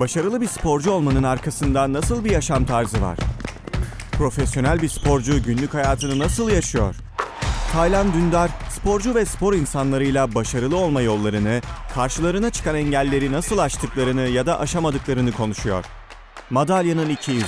Başarılı 0.00 0.40
bir 0.40 0.46
sporcu 0.46 0.90
olmanın 0.90 1.22
arkasında 1.22 1.92
nasıl 1.92 2.24
bir 2.24 2.30
yaşam 2.30 2.64
tarzı 2.64 3.02
var? 3.02 3.18
Profesyonel 4.12 4.82
bir 4.82 4.88
sporcu 4.88 5.42
günlük 5.42 5.74
hayatını 5.74 6.18
nasıl 6.18 6.50
yaşıyor? 6.50 6.94
Taylan 7.72 8.12
Dündar, 8.12 8.50
sporcu 8.70 9.14
ve 9.14 9.24
spor 9.24 9.54
insanlarıyla 9.54 10.34
başarılı 10.34 10.76
olma 10.76 11.02
yollarını, 11.02 11.60
karşılarına 11.94 12.50
çıkan 12.50 12.76
engelleri 12.76 13.32
nasıl 13.32 13.58
aştıklarını 13.58 14.20
ya 14.20 14.46
da 14.46 14.60
aşamadıklarını 14.60 15.32
konuşuyor. 15.32 15.84
Madalyanın 16.50 17.08
200. 17.08 17.44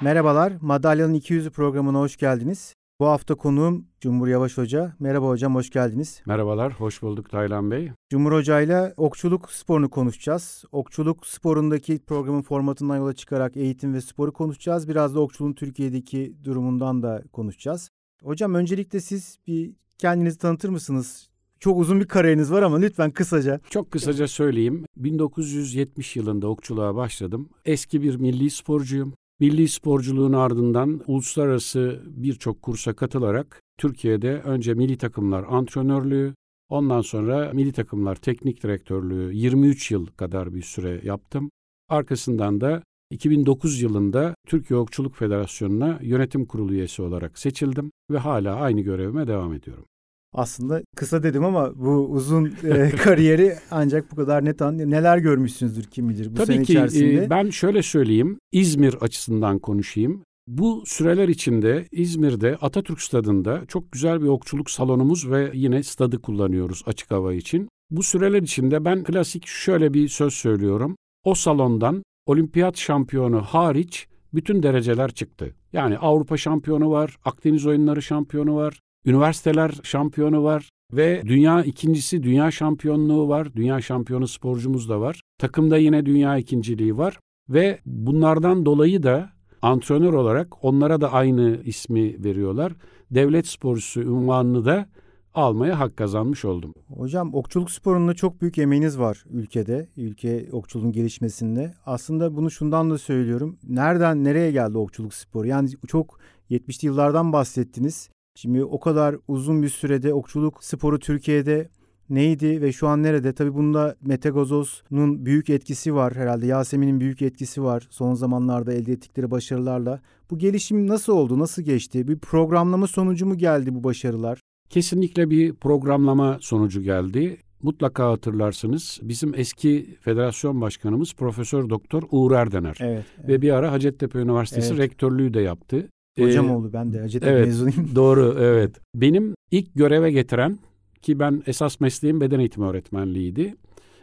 Merhabalar, 0.00 0.52
Madalyanın 0.60 1.14
200'ü 1.14 1.50
programına 1.50 1.98
hoş 1.98 2.16
geldiniz. 2.16 2.74
Bu 3.00 3.06
hafta 3.06 3.34
konuğum 3.34 3.86
Cumhur 4.00 4.28
Yavaş 4.28 4.58
Hoca. 4.58 4.96
Merhaba 4.98 5.28
hocam, 5.28 5.54
hoş 5.54 5.70
geldiniz. 5.70 6.22
Merhabalar, 6.26 6.72
hoş 6.72 7.02
bulduk 7.02 7.30
Taylan 7.30 7.70
Bey. 7.70 7.90
Cumhur 8.10 8.32
Hoca 8.32 8.60
ile 8.60 8.94
okçuluk 8.96 9.52
sporunu 9.52 9.90
konuşacağız. 9.90 10.64
Okçuluk 10.72 11.26
sporundaki 11.26 11.98
programın 12.06 12.42
formatından 12.42 12.96
yola 12.96 13.12
çıkarak 13.12 13.56
eğitim 13.56 13.94
ve 13.94 14.00
sporu 14.00 14.32
konuşacağız. 14.32 14.88
Biraz 14.88 15.14
da 15.14 15.20
okçuluğun 15.20 15.52
Türkiye'deki 15.52 16.36
durumundan 16.44 17.02
da 17.02 17.22
konuşacağız. 17.32 17.90
Hocam 18.22 18.54
öncelikle 18.54 19.00
siz 19.00 19.38
bir 19.46 19.72
kendinizi 19.98 20.38
tanıtır 20.38 20.68
mısınız? 20.68 21.28
Çok 21.60 21.78
uzun 21.78 22.00
bir 22.00 22.06
kariyeriniz 22.06 22.52
var 22.52 22.62
ama 22.62 22.78
lütfen 22.78 23.10
kısaca. 23.10 23.60
Çok 23.70 23.90
kısaca 23.90 24.28
söyleyeyim. 24.28 24.84
1970 24.96 26.16
yılında 26.16 26.48
okçuluğa 26.48 26.94
başladım. 26.94 27.48
Eski 27.64 28.02
bir 28.02 28.16
milli 28.16 28.50
sporcuyum. 28.50 29.14
Milli 29.40 29.68
sporculuğun 29.68 30.32
ardından 30.32 31.00
uluslararası 31.06 32.02
birçok 32.06 32.62
kursa 32.62 32.92
katılarak 32.92 33.62
Türkiye'de 33.78 34.40
önce 34.40 34.74
milli 34.74 34.98
takımlar 34.98 35.44
antrenörlüğü, 35.48 36.34
ondan 36.68 37.00
sonra 37.00 37.50
milli 37.52 37.72
takımlar 37.72 38.16
teknik 38.16 38.62
direktörlüğü 38.62 39.34
23 39.34 39.90
yıl 39.90 40.06
kadar 40.06 40.54
bir 40.54 40.62
süre 40.62 41.00
yaptım. 41.04 41.50
Arkasından 41.88 42.60
da 42.60 42.82
2009 43.10 43.82
yılında 43.82 44.34
Türkiye 44.46 44.78
Okçuluk 44.78 45.16
Federasyonu'na 45.16 45.98
yönetim 46.02 46.46
kurulu 46.46 46.72
üyesi 46.72 47.02
olarak 47.02 47.38
seçildim 47.38 47.92
ve 48.10 48.18
hala 48.18 48.56
aynı 48.56 48.80
görevime 48.80 49.26
devam 49.26 49.54
ediyorum. 49.54 49.84
Aslında 50.32 50.82
kısa 50.96 51.22
dedim 51.22 51.44
ama 51.44 51.72
bu 51.76 51.90
uzun 51.90 52.52
e, 52.64 52.90
kariyeri 52.96 53.54
ancak 53.70 54.12
bu 54.12 54.16
kadar 54.16 54.44
net 54.44 54.62
an 54.62 54.78
neler 54.78 55.18
görmüşsünüzdür 55.18 55.84
kim 55.84 56.08
bilir 56.08 56.30
bu 56.30 56.34
Tabii 56.34 56.46
sene 56.46 56.62
ki 56.64 56.72
içerisinde. 56.72 57.24
e, 57.24 57.30
ben 57.30 57.50
şöyle 57.50 57.82
söyleyeyim 57.82 58.38
İzmir 58.52 58.94
açısından 58.94 59.58
konuşayım. 59.58 60.22
Bu 60.46 60.82
süreler 60.86 61.28
içinde 61.28 61.86
İzmir'de 61.92 62.56
Atatürk 62.60 63.00
Stadı'nda 63.02 63.62
çok 63.68 63.92
güzel 63.92 64.22
bir 64.22 64.26
okçuluk 64.28 64.70
salonumuz 64.70 65.30
ve 65.30 65.50
yine 65.54 65.82
stadı 65.82 66.22
kullanıyoruz 66.22 66.82
açık 66.86 67.10
hava 67.10 67.34
için. 67.34 67.68
Bu 67.90 68.02
süreler 68.02 68.42
içinde 68.42 68.84
ben 68.84 69.04
klasik 69.04 69.46
şöyle 69.46 69.94
bir 69.94 70.08
söz 70.08 70.34
söylüyorum. 70.34 70.96
O 71.24 71.34
salondan 71.34 72.02
olimpiyat 72.26 72.78
şampiyonu 72.78 73.42
hariç 73.42 74.06
bütün 74.34 74.62
dereceler 74.62 75.10
çıktı. 75.10 75.54
Yani 75.72 75.98
Avrupa 75.98 76.36
şampiyonu 76.36 76.90
var, 76.90 77.16
Akdeniz 77.24 77.66
oyunları 77.66 78.02
şampiyonu 78.02 78.56
var, 78.56 78.80
üniversiteler 79.04 79.74
şampiyonu 79.82 80.44
var 80.44 80.70
ve 80.92 81.22
dünya 81.26 81.62
ikincisi 81.62 82.22
dünya 82.22 82.50
şampiyonluğu 82.50 83.28
var. 83.28 83.54
Dünya 83.54 83.80
şampiyonu 83.80 84.28
sporcumuz 84.28 84.88
da 84.88 85.00
var. 85.00 85.20
Takımda 85.38 85.76
yine 85.76 86.06
dünya 86.06 86.38
ikinciliği 86.38 86.96
var 86.96 87.18
ve 87.48 87.78
bunlardan 87.86 88.66
dolayı 88.66 89.02
da 89.02 89.30
antrenör 89.62 90.12
olarak 90.12 90.64
onlara 90.64 91.00
da 91.00 91.12
aynı 91.12 91.60
ismi 91.64 92.24
veriyorlar. 92.24 92.72
Devlet 93.10 93.46
sporcusu 93.46 94.00
unvanını 94.00 94.64
da 94.64 94.86
almaya 95.34 95.78
hak 95.78 95.96
kazanmış 95.96 96.44
oldum. 96.44 96.74
Hocam 96.88 97.34
okçuluk 97.34 97.70
sporunda 97.70 98.14
çok 98.14 98.40
büyük 98.40 98.58
emeğiniz 98.58 98.98
var 98.98 99.24
ülkede, 99.30 99.88
ülke 99.96 100.48
okçuluğun 100.52 100.92
gelişmesinde. 100.92 101.74
Aslında 101.86 102.36
bunu 102.36 102.50
şundan 102.50 102.90
da 102.90 102.98
söylüyorum. 102.98 103.58
Nereden 103.68 104.24
nereye 104.24 104.50
geldi 104.52 104.78
okçuluk 104.78 105.14
sporu? 105.14 105.46
Yani 105.46 105.68
çok 105.86 106.20
70'li 106.50 106.86
yıllardan 106.86 107.32
bahsettiniz. 107.32 108.10
Şimdi 108.40 108.64
o 108.64 108.80
kadar 108.80 109.16
uzun 109.28 109.62
bir 109.62 109.68
sürede 109.68 110.14
okçuluk 110.14 110.64
sporu 110.64 110.98
Türkiye'de 110.98 111.68
neydi 112.10 112.62
ve 112.62 112.72
şu 112.72 112.88
an 112.88 113.02
nerede? 113.02 113.32
Tabii 113.32 113.54
bunda 113.54 113.96
Mete 114.00 114.30
Gazoz'un 114.30 115.26
büyük 115.26 115.50
etkisi 115.50 115.94
var 115.94 116.14
herhalde. 116.14 116.46
Yasemin'in 116.46 117.00
büyük 117.00 117.22
etkisi 117.22 117.62
var 117.62 117.88
son 117.90 118.14
zamanlarda 118.14 118.72
elde 118.72 118.92
ettikleri 118.92 119.30
başarılarla. 119.30 120.00
Bu 120.30 120.38
gelişim 120.38 120.86
nasıl 120.86 121.12
oldu? 121.12 121.38
Nasıl 121.38 121.62
geçti? 121.62 122.08
Bir 122.08 122.18
programlama 122.18 122.86
sonucu 122.86 123.26
mu 123.26 123.38
geldi 123.38 123.74
bu 123.74 123.84
başarılar? 123.84 124.40
Kesinlikle 124.70 125.30
bir 125.30 125.54
programlama 125.54 126.38
sonucu 126.40 126.82
geldi. 126.82 127.36
Mutlaka 127.62 128.10
hatırlarsınız 128.10 129.00
bizim 129.02 129.34
eski 129.34 129.96
federasyon 130.00 130.60
başkanımız 130.60 131.14
Profesör 131.14 131.70
Doktor 131.70 132.02
Uğur 132.10 132.32
Erdener. 132.32 132.76
Evet. 132.80 133.04
evet. 133.18 133.28
Ve 133.28 133.42
bir 133.42 133.50
ara 133.50 133.72
Hacettepe 133.72 134.18
Üniversitesi 134.18 134.74
Evet. 134.74 134.82
rektörlüğü 134.82 135.34
de 135.34 135.40
yaptı. 135.40 135.88
Hocam 136.24 136.48
Ee, 136.48 136.52
oldu 136.52 136.70
ben 136.72 136.92
de 136.92 137.00
Hacettepe 137.00 137.32
evet. 137.32 137.46
mezunuyum. 137.46 137.90
Doğru, 137.94 138.36
evet. 138.40 138.76
Benim 138.94 139.34
ilk 139.50 139.74
göreve 139.74 140.10
getiren 140.10 140.58
ki 141.02 141.18
ben 141.18 141.42
esas 141.46 141.80
mesleğim 141.80 142.20
beden 142.20 142.38
eğitimi 142.38 142.66
öğretmenliğiydi. 142.66 143.54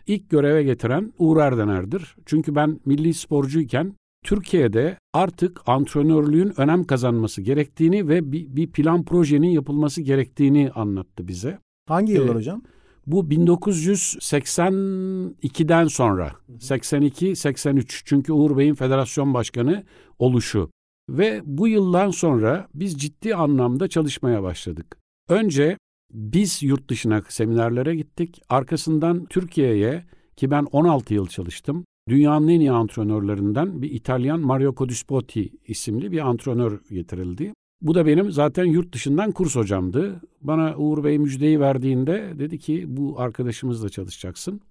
İlk 0.07 0.29
göreve 0.29 0.63
getiren 0.63 1.13
Uğur 1.19 1.37
Erdener'dir. 1.37 2.15
Çünkü 2.25 2.55
ben 2.55 2.79
milli 2.85 3.13
sporcuyken 3.13 3.93
Türkiye'de 4.25 4.97
artık 5.13 5.61
antrenörlüğün 5.65 6.53
önem 6.57 6.83
kazanması 6.83 7.41
gerektiğini 7.41 8.07
ve 8.07 8.31
bir, 8.31 8.55
bir 8.55 8.71
plan 8.71 9.05
projenin 9.05 9.49
yapılması 9.49 10.01
gerektiğini 10.01 10.71
anlattı 10.75 11.27
bize. 11.27 11.59
Hangi 11.87 12.13
yıllar 12.13 12.25
Evet. 12.25 12.35
hocam? 12.35 12.61
Bu 13.07 13.23
1982'den 13.23 15.87
sonra 15.87 16.31
82-83 16.59 18.01
çünkü 18.05 18.33
Uğur 18.33 18.57
Bey'in 18.57 18.75
federasyon 18.75 19.33
başkanı 19.33 19.83
oluşu 20.19 20.69
ve 21.09 21.41
bu 21.45 21.67
yıldan 21.67 22.11
sonra 22.11 22.67
biz 22.73 22.97
ciddi 22.97 23.35
anlamda 23.35 23.87
çalışmaya 23.87 24.43
başladık. 24.43 24.97
Önce 25.29 25.77
biz 26.13 26.63
yurt 26.63 26.89
dışına 26.89 27.21
seminerlere 27.29 27.95
gittik. 27.95 28.41
Arkasından 28.49 29.25
Türkiye'ye 29.25 30.03
ki 30.35 30.51
ben 30.51 30.63
16 30.71 31.13
yıl 31.13 31.27
çalıştım. 31.27 31.85
Dünyanın 32.09 32.47
en 32.47 32.59
iyi 32.59 32.71
antrenörlerinden 32.71 33.81
bir 33.81 33.91
İtalyan 33.91 34.39
Mario 34.39 34.75
Codispotti 34.75 35.49
isimli 35.67 36.11
bir 36.11 36.27
antrenör 36.29 36.79
getirildi. 36.89 37.53
Bu 37.81 37.95
da 37.95 38.05
benim 38.05 38.31
zaten 38.31 38.65
yurt 38.65 38.93
dışından 38.93 39.31
kurs 39.31 39.55
hocamdı. 39.55 40.21
Bana 40.41 40.77
Uğur 40.77 41.03
Bey 41.03 41.19
müjdeyi 41.19 41.59
verdiğinde 41.59 42.33
dedi 42.39 42.59
ki 42.59 42.85
bu 42.87 43.19
arkadaşımızla 43.19 43.89
çalışacaksın. 43.89 44.61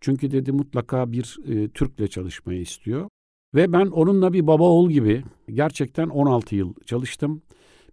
Çünkü 0.00 0.30
dedi 0.30 0.52
mutlaka 0.52 1.12
bir 1.12 1.36
e, 1.46 1.68
Türk'le 1.68 2.10
çalışmayı 2.10 2.60
istiyor. 2.60 3.08
Ve 3.54 3.72
ben 3.72 3.86
onunla 3.86 4.32
bir 4.32 4.46
baba 4.46 4.64
oğul 4.64 4.90
gibi 4.90 5.24
gerçekten 5.48 6.08
16 6.08 6.56
yıl 6.56 6.74
çalıştım. 6.86 7.42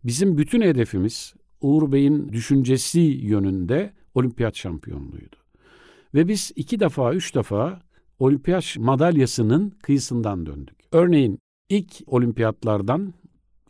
Bizim 0.03 0.37
bütün 0.37 0.61
hedefimiz 0.61 1.33
Uğur 1.61 1.91
Bey'in 1.91 2.29
düşüncesi 2.29 2.99
yönünde 2.99 3.93
olimpiyat 4.15 4.55
şampiyonluğuydu. 4.55 5.35
Ve 6.13 6.27
biz 6.27 6.51
iki 6.55 6.79
defa, 6.79 7.13
üç 7.13 7.35
defa 7.35 7.81
olimpiyat 8.19 8.75
madalyasının 8.77 9.69
kıyısından 9.69 10.45
döndük. 10.45 10.75
Örneğin 10.91 11.39
ilk 11.69 11.95
olimpiyatlardan, 12.07 13.13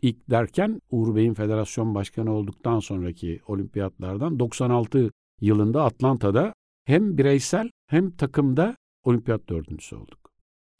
ilk 0.02 0.30
derken 0.30 0.80
Uğur 0.90 1.14
Bey'in 1.16 1.34
federasyon 1.34 1.94
başkanı 1.94 2.32
olduktan 2.32 2.80
sonraki 2.80 3.40
olimpiyatlardan 3.46 4.38
96 4.38 5.10
yılında 5.40 5.84
Atlanta'da 5.84 6.52
hem 6.84 7.18
bireysel 7.18 7.70
hem 7.86 8.10
takımda 8.10 8.76
olimpiyat 9.04 9.48
dördüncüsü 9.48 9.96
olduk. 9.96 10.25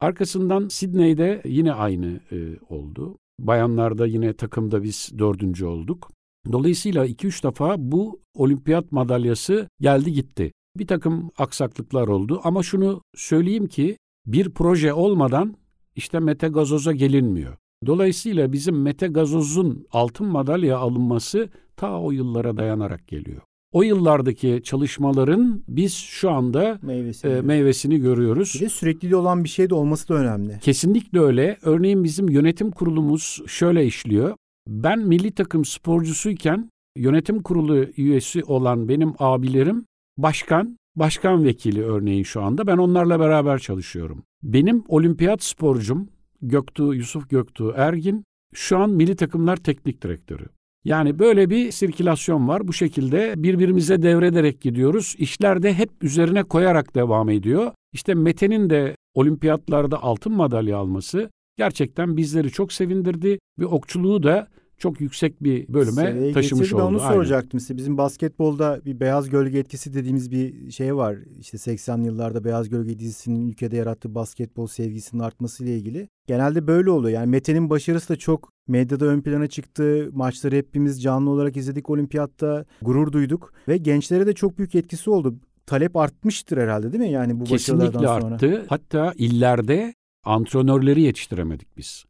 Arkasından 0.01 0.69
Sydney'de 0.69 1.43
yine 1.45 1.73
aynı 1.73 2.21
e, 2.33 2.59
oldu. 2.69 3.19
Bayanlarda 3.39 4.07
yine 4.07 4.33
takımda 4.33 4.83
biz 4.83 5.11
dördüncü 5.19 5.67
olduk. 5.67 6.11
Dolayısıyla 6.53 7.07
2-3 7.07 7.43
defa 7.43 7.75
bu 7.79 8.21
olimpiyat 8.35 8.93
madalyası 8.93 9.69
geldi 9.81 10.13
gitti. 10.13 10.53
Bir 10.79 10.87
takım 10.87 11.31
aksaklıklar 11.39 12.09
oldu 12.09 12.41
ama 12.45 12.63
şunu 12.63 13.03
söyleyeyim 13.15 13.67
ki 13.67 13.97
bir 14.27 14.51
proje 14.51 14.93
olmadan 14.93 15.57
işte 15.95 16.21
Mete 16.21 16.49
Gazoz'a 16.49 16.93
gelinmiyor. 16.93 17.57
Dolayısıyla 17.87 18.53
bizim 18.53 18.83
Mete 18.83 19.07
Gazoz'un 19.07 19.87
altın 19.93 20.27
madalya 20.27 20.79
alınması 20.79 21.49
ta 21.77 22.01
o 22.01 22.11
yıllara 22.11 22.57
dayanarak 22.57 23.09
geliyor. 23.09 23.43
O 23.73 23.83
yıllardaki 23.83 24.61
çalışmaların 24.65 25.63
biz 25.69 25.95
şu 25.95 26.31
anda 26.31 26.79
Meyvesi. 26.83 27.29
e, 27.29 27.41
meyvesini 27.41 28.01
görüyoruz. 28.01 28.53
Bir 28.55 28.61
de 28.61 28.69
sürekliliği 28.69 29.17
olan 29.17 29.45
bir 29.45 29.49
şey 29.49 29.71
de 29.71 29.75
olması 29.75 30.09
da 30.09 30.15
önemli. 30.15 30.59
Kesinlikle 30.61 31.21
öyle. 31.21 31.59
Örneğin 31.63 32.05
bizim 32.05 32.29
yönetim 32.29 32.71
kurulumuz 32.71 33.43
şöyle 33.47 33.87
işliyor. 33.87 34.37
Ben 34.69 34.99
milli 34.99 35.33
takım 35.33 35.65
sporcusuyken 35.65 36.71
yönetim 36.97 37.43
kurulu 37.43 37.87
üyesi 37.97 38.45
olan 38.45 38.89
benim 38.89 39.15
abilerim 39.19 39.85
başkan, 40.19 40.77
başkan 40.97 41.45
vekili 41.45 41.85
örneğin 41.85 42.23
şu 42.23 42.43
anda. 42.43 42.67
Ben 42.67 42.77
onlarla 42.77 43.21
beraber 43.21 43.59
çalışıyorum. 43.59 44.23
Benim 44.43 44.85
olimpiyat 44.89 45.43
sporcum 45.43 46.09
Göktuğ, 46.43 46.95
Yusuf 46.95 47.31
Göktuğ 47.31 47.73
Ergin 47.77 48.25
şu 48.55 48.79
an 48.79 48.91
milli 48.91 49.17
takımlar 49.17 49.57
teknik 49.57 50.03
direktörü. 50.03 50.45
Yani 50.87 51.19
böyle 51.19 51.51
bir 51.51 51.71
sirkülasyon 51.71 52.49
var. 52.49 52.69
Bu 52.69 52.73
şekilde 52.73 53.35
birbirimize 53.37 54.03
devrederek 54.03 54.61
gidiyoruz. 54.61 55.15
İşler 55.19 55.63
de 55.63 55.75
hep 55.75 55.91
üzerine 56.03 56.43
koyarak 56.43 56.95
devam 56.95 57.29
ediyor. 57.29 57.73
İşte 57.93 58.15
Mete'nin 58.15 58.71
de 58.71 58.97
olimpiyatlarda 59.15 60.03
altın 60.03 60.33
madalya 60.33 60.79
alması 60.79 61.31
gerçekten 61.57 62.17
bizleri 62.17 62.51
çok 62.51 62.73
sevindirdi 62.73 63.39
ve 63.59 63.67
okçuluğu 63.67 64.23
da 64.23 64.47
çok 64.79 65.01
yüksek 65.01 65.43
bir 65.43 65.69
bölüme 65.69 66.03
Seviyeye 66.03 66.33
taşımış 66.33 66.73
oldu. 66.73 66.83
Ben 66.83 66.87
onu 66.87 67.03
Aynen. 67.03 67.15
soracaktım 67.15 67.61
size. 67.61 67.77
Bizim 67.77 67.99
basketbolda 67.99 68.81
bir 68.85 69.01
beyaz 69.01 69.29
gölge 69.31 69.59
etkisi 69.59 69.95
dediğimiz 69.95 70.31
bir 70.31 70.71
şey 70.71 70.97
var. 70.97 71.17
İşte 71.41 71.57
80'li 71.57 72.07
yıllarda 72.07 72.45
Beyaz 72.45 72.69
Gölge 72.69 72.99
dizisinin 72.99 73.49
ülkede 73.49 73.77
yarattığı 73.77 74.15
basketbol 74.15 74.67
sevgisinin 74.67 75.23
artmasıyla 75.23 75.73
ilgili. 75.73 76.09
Genelde 76.27 76.67
böyle 76.67 76.91
oluyor. 76.91 77.15
Yani 77.21 77.31
Mete'nin 77.31 77.71
başarısı 77.71 78.09
da 78.09 78.17
çok 78.17 78.53
medyada 78.69 79.05
ön 79.07 79.21
plana 79.21 79.47
çıktı. 79.47 80.11
Maçları 80.13 80.57
hepimiz 80.57 81.03
canlı 81.03 81.31
olarak 81.31 81.57
izledik 81.57 81.91
olimpiyatta. 81.91 82.65
Gurur 82.83 83.13
duyduk. 83.13 83.53
Ve 83.69 83.77
gençlere 83.77 84.27
de 84.27 84.33
çok 84.33 84.59
büyük 84.59 84.75
etkisi 84.75 85.11
oldu. 85.11 85.35
Talep 85.67 85.97
artmıştır 85.97 86.57
herhalde 86.59 86.93
değil 86.93 87.05
mi? 87.05 87.11
Yani 87.11 87.41
bu 87.41 87.45
Kesinlikle 87.45 87.87
başarılardan 87.87 88.21
sonra. 88.21 88.35
arttı. 88.35 88.65
Hatta 88.69 89.13
illerde 89.17 89.95
antrenörleri 90.25 91.01
yetiştiremedik 91.03 91.77
biz. 91.77 92.05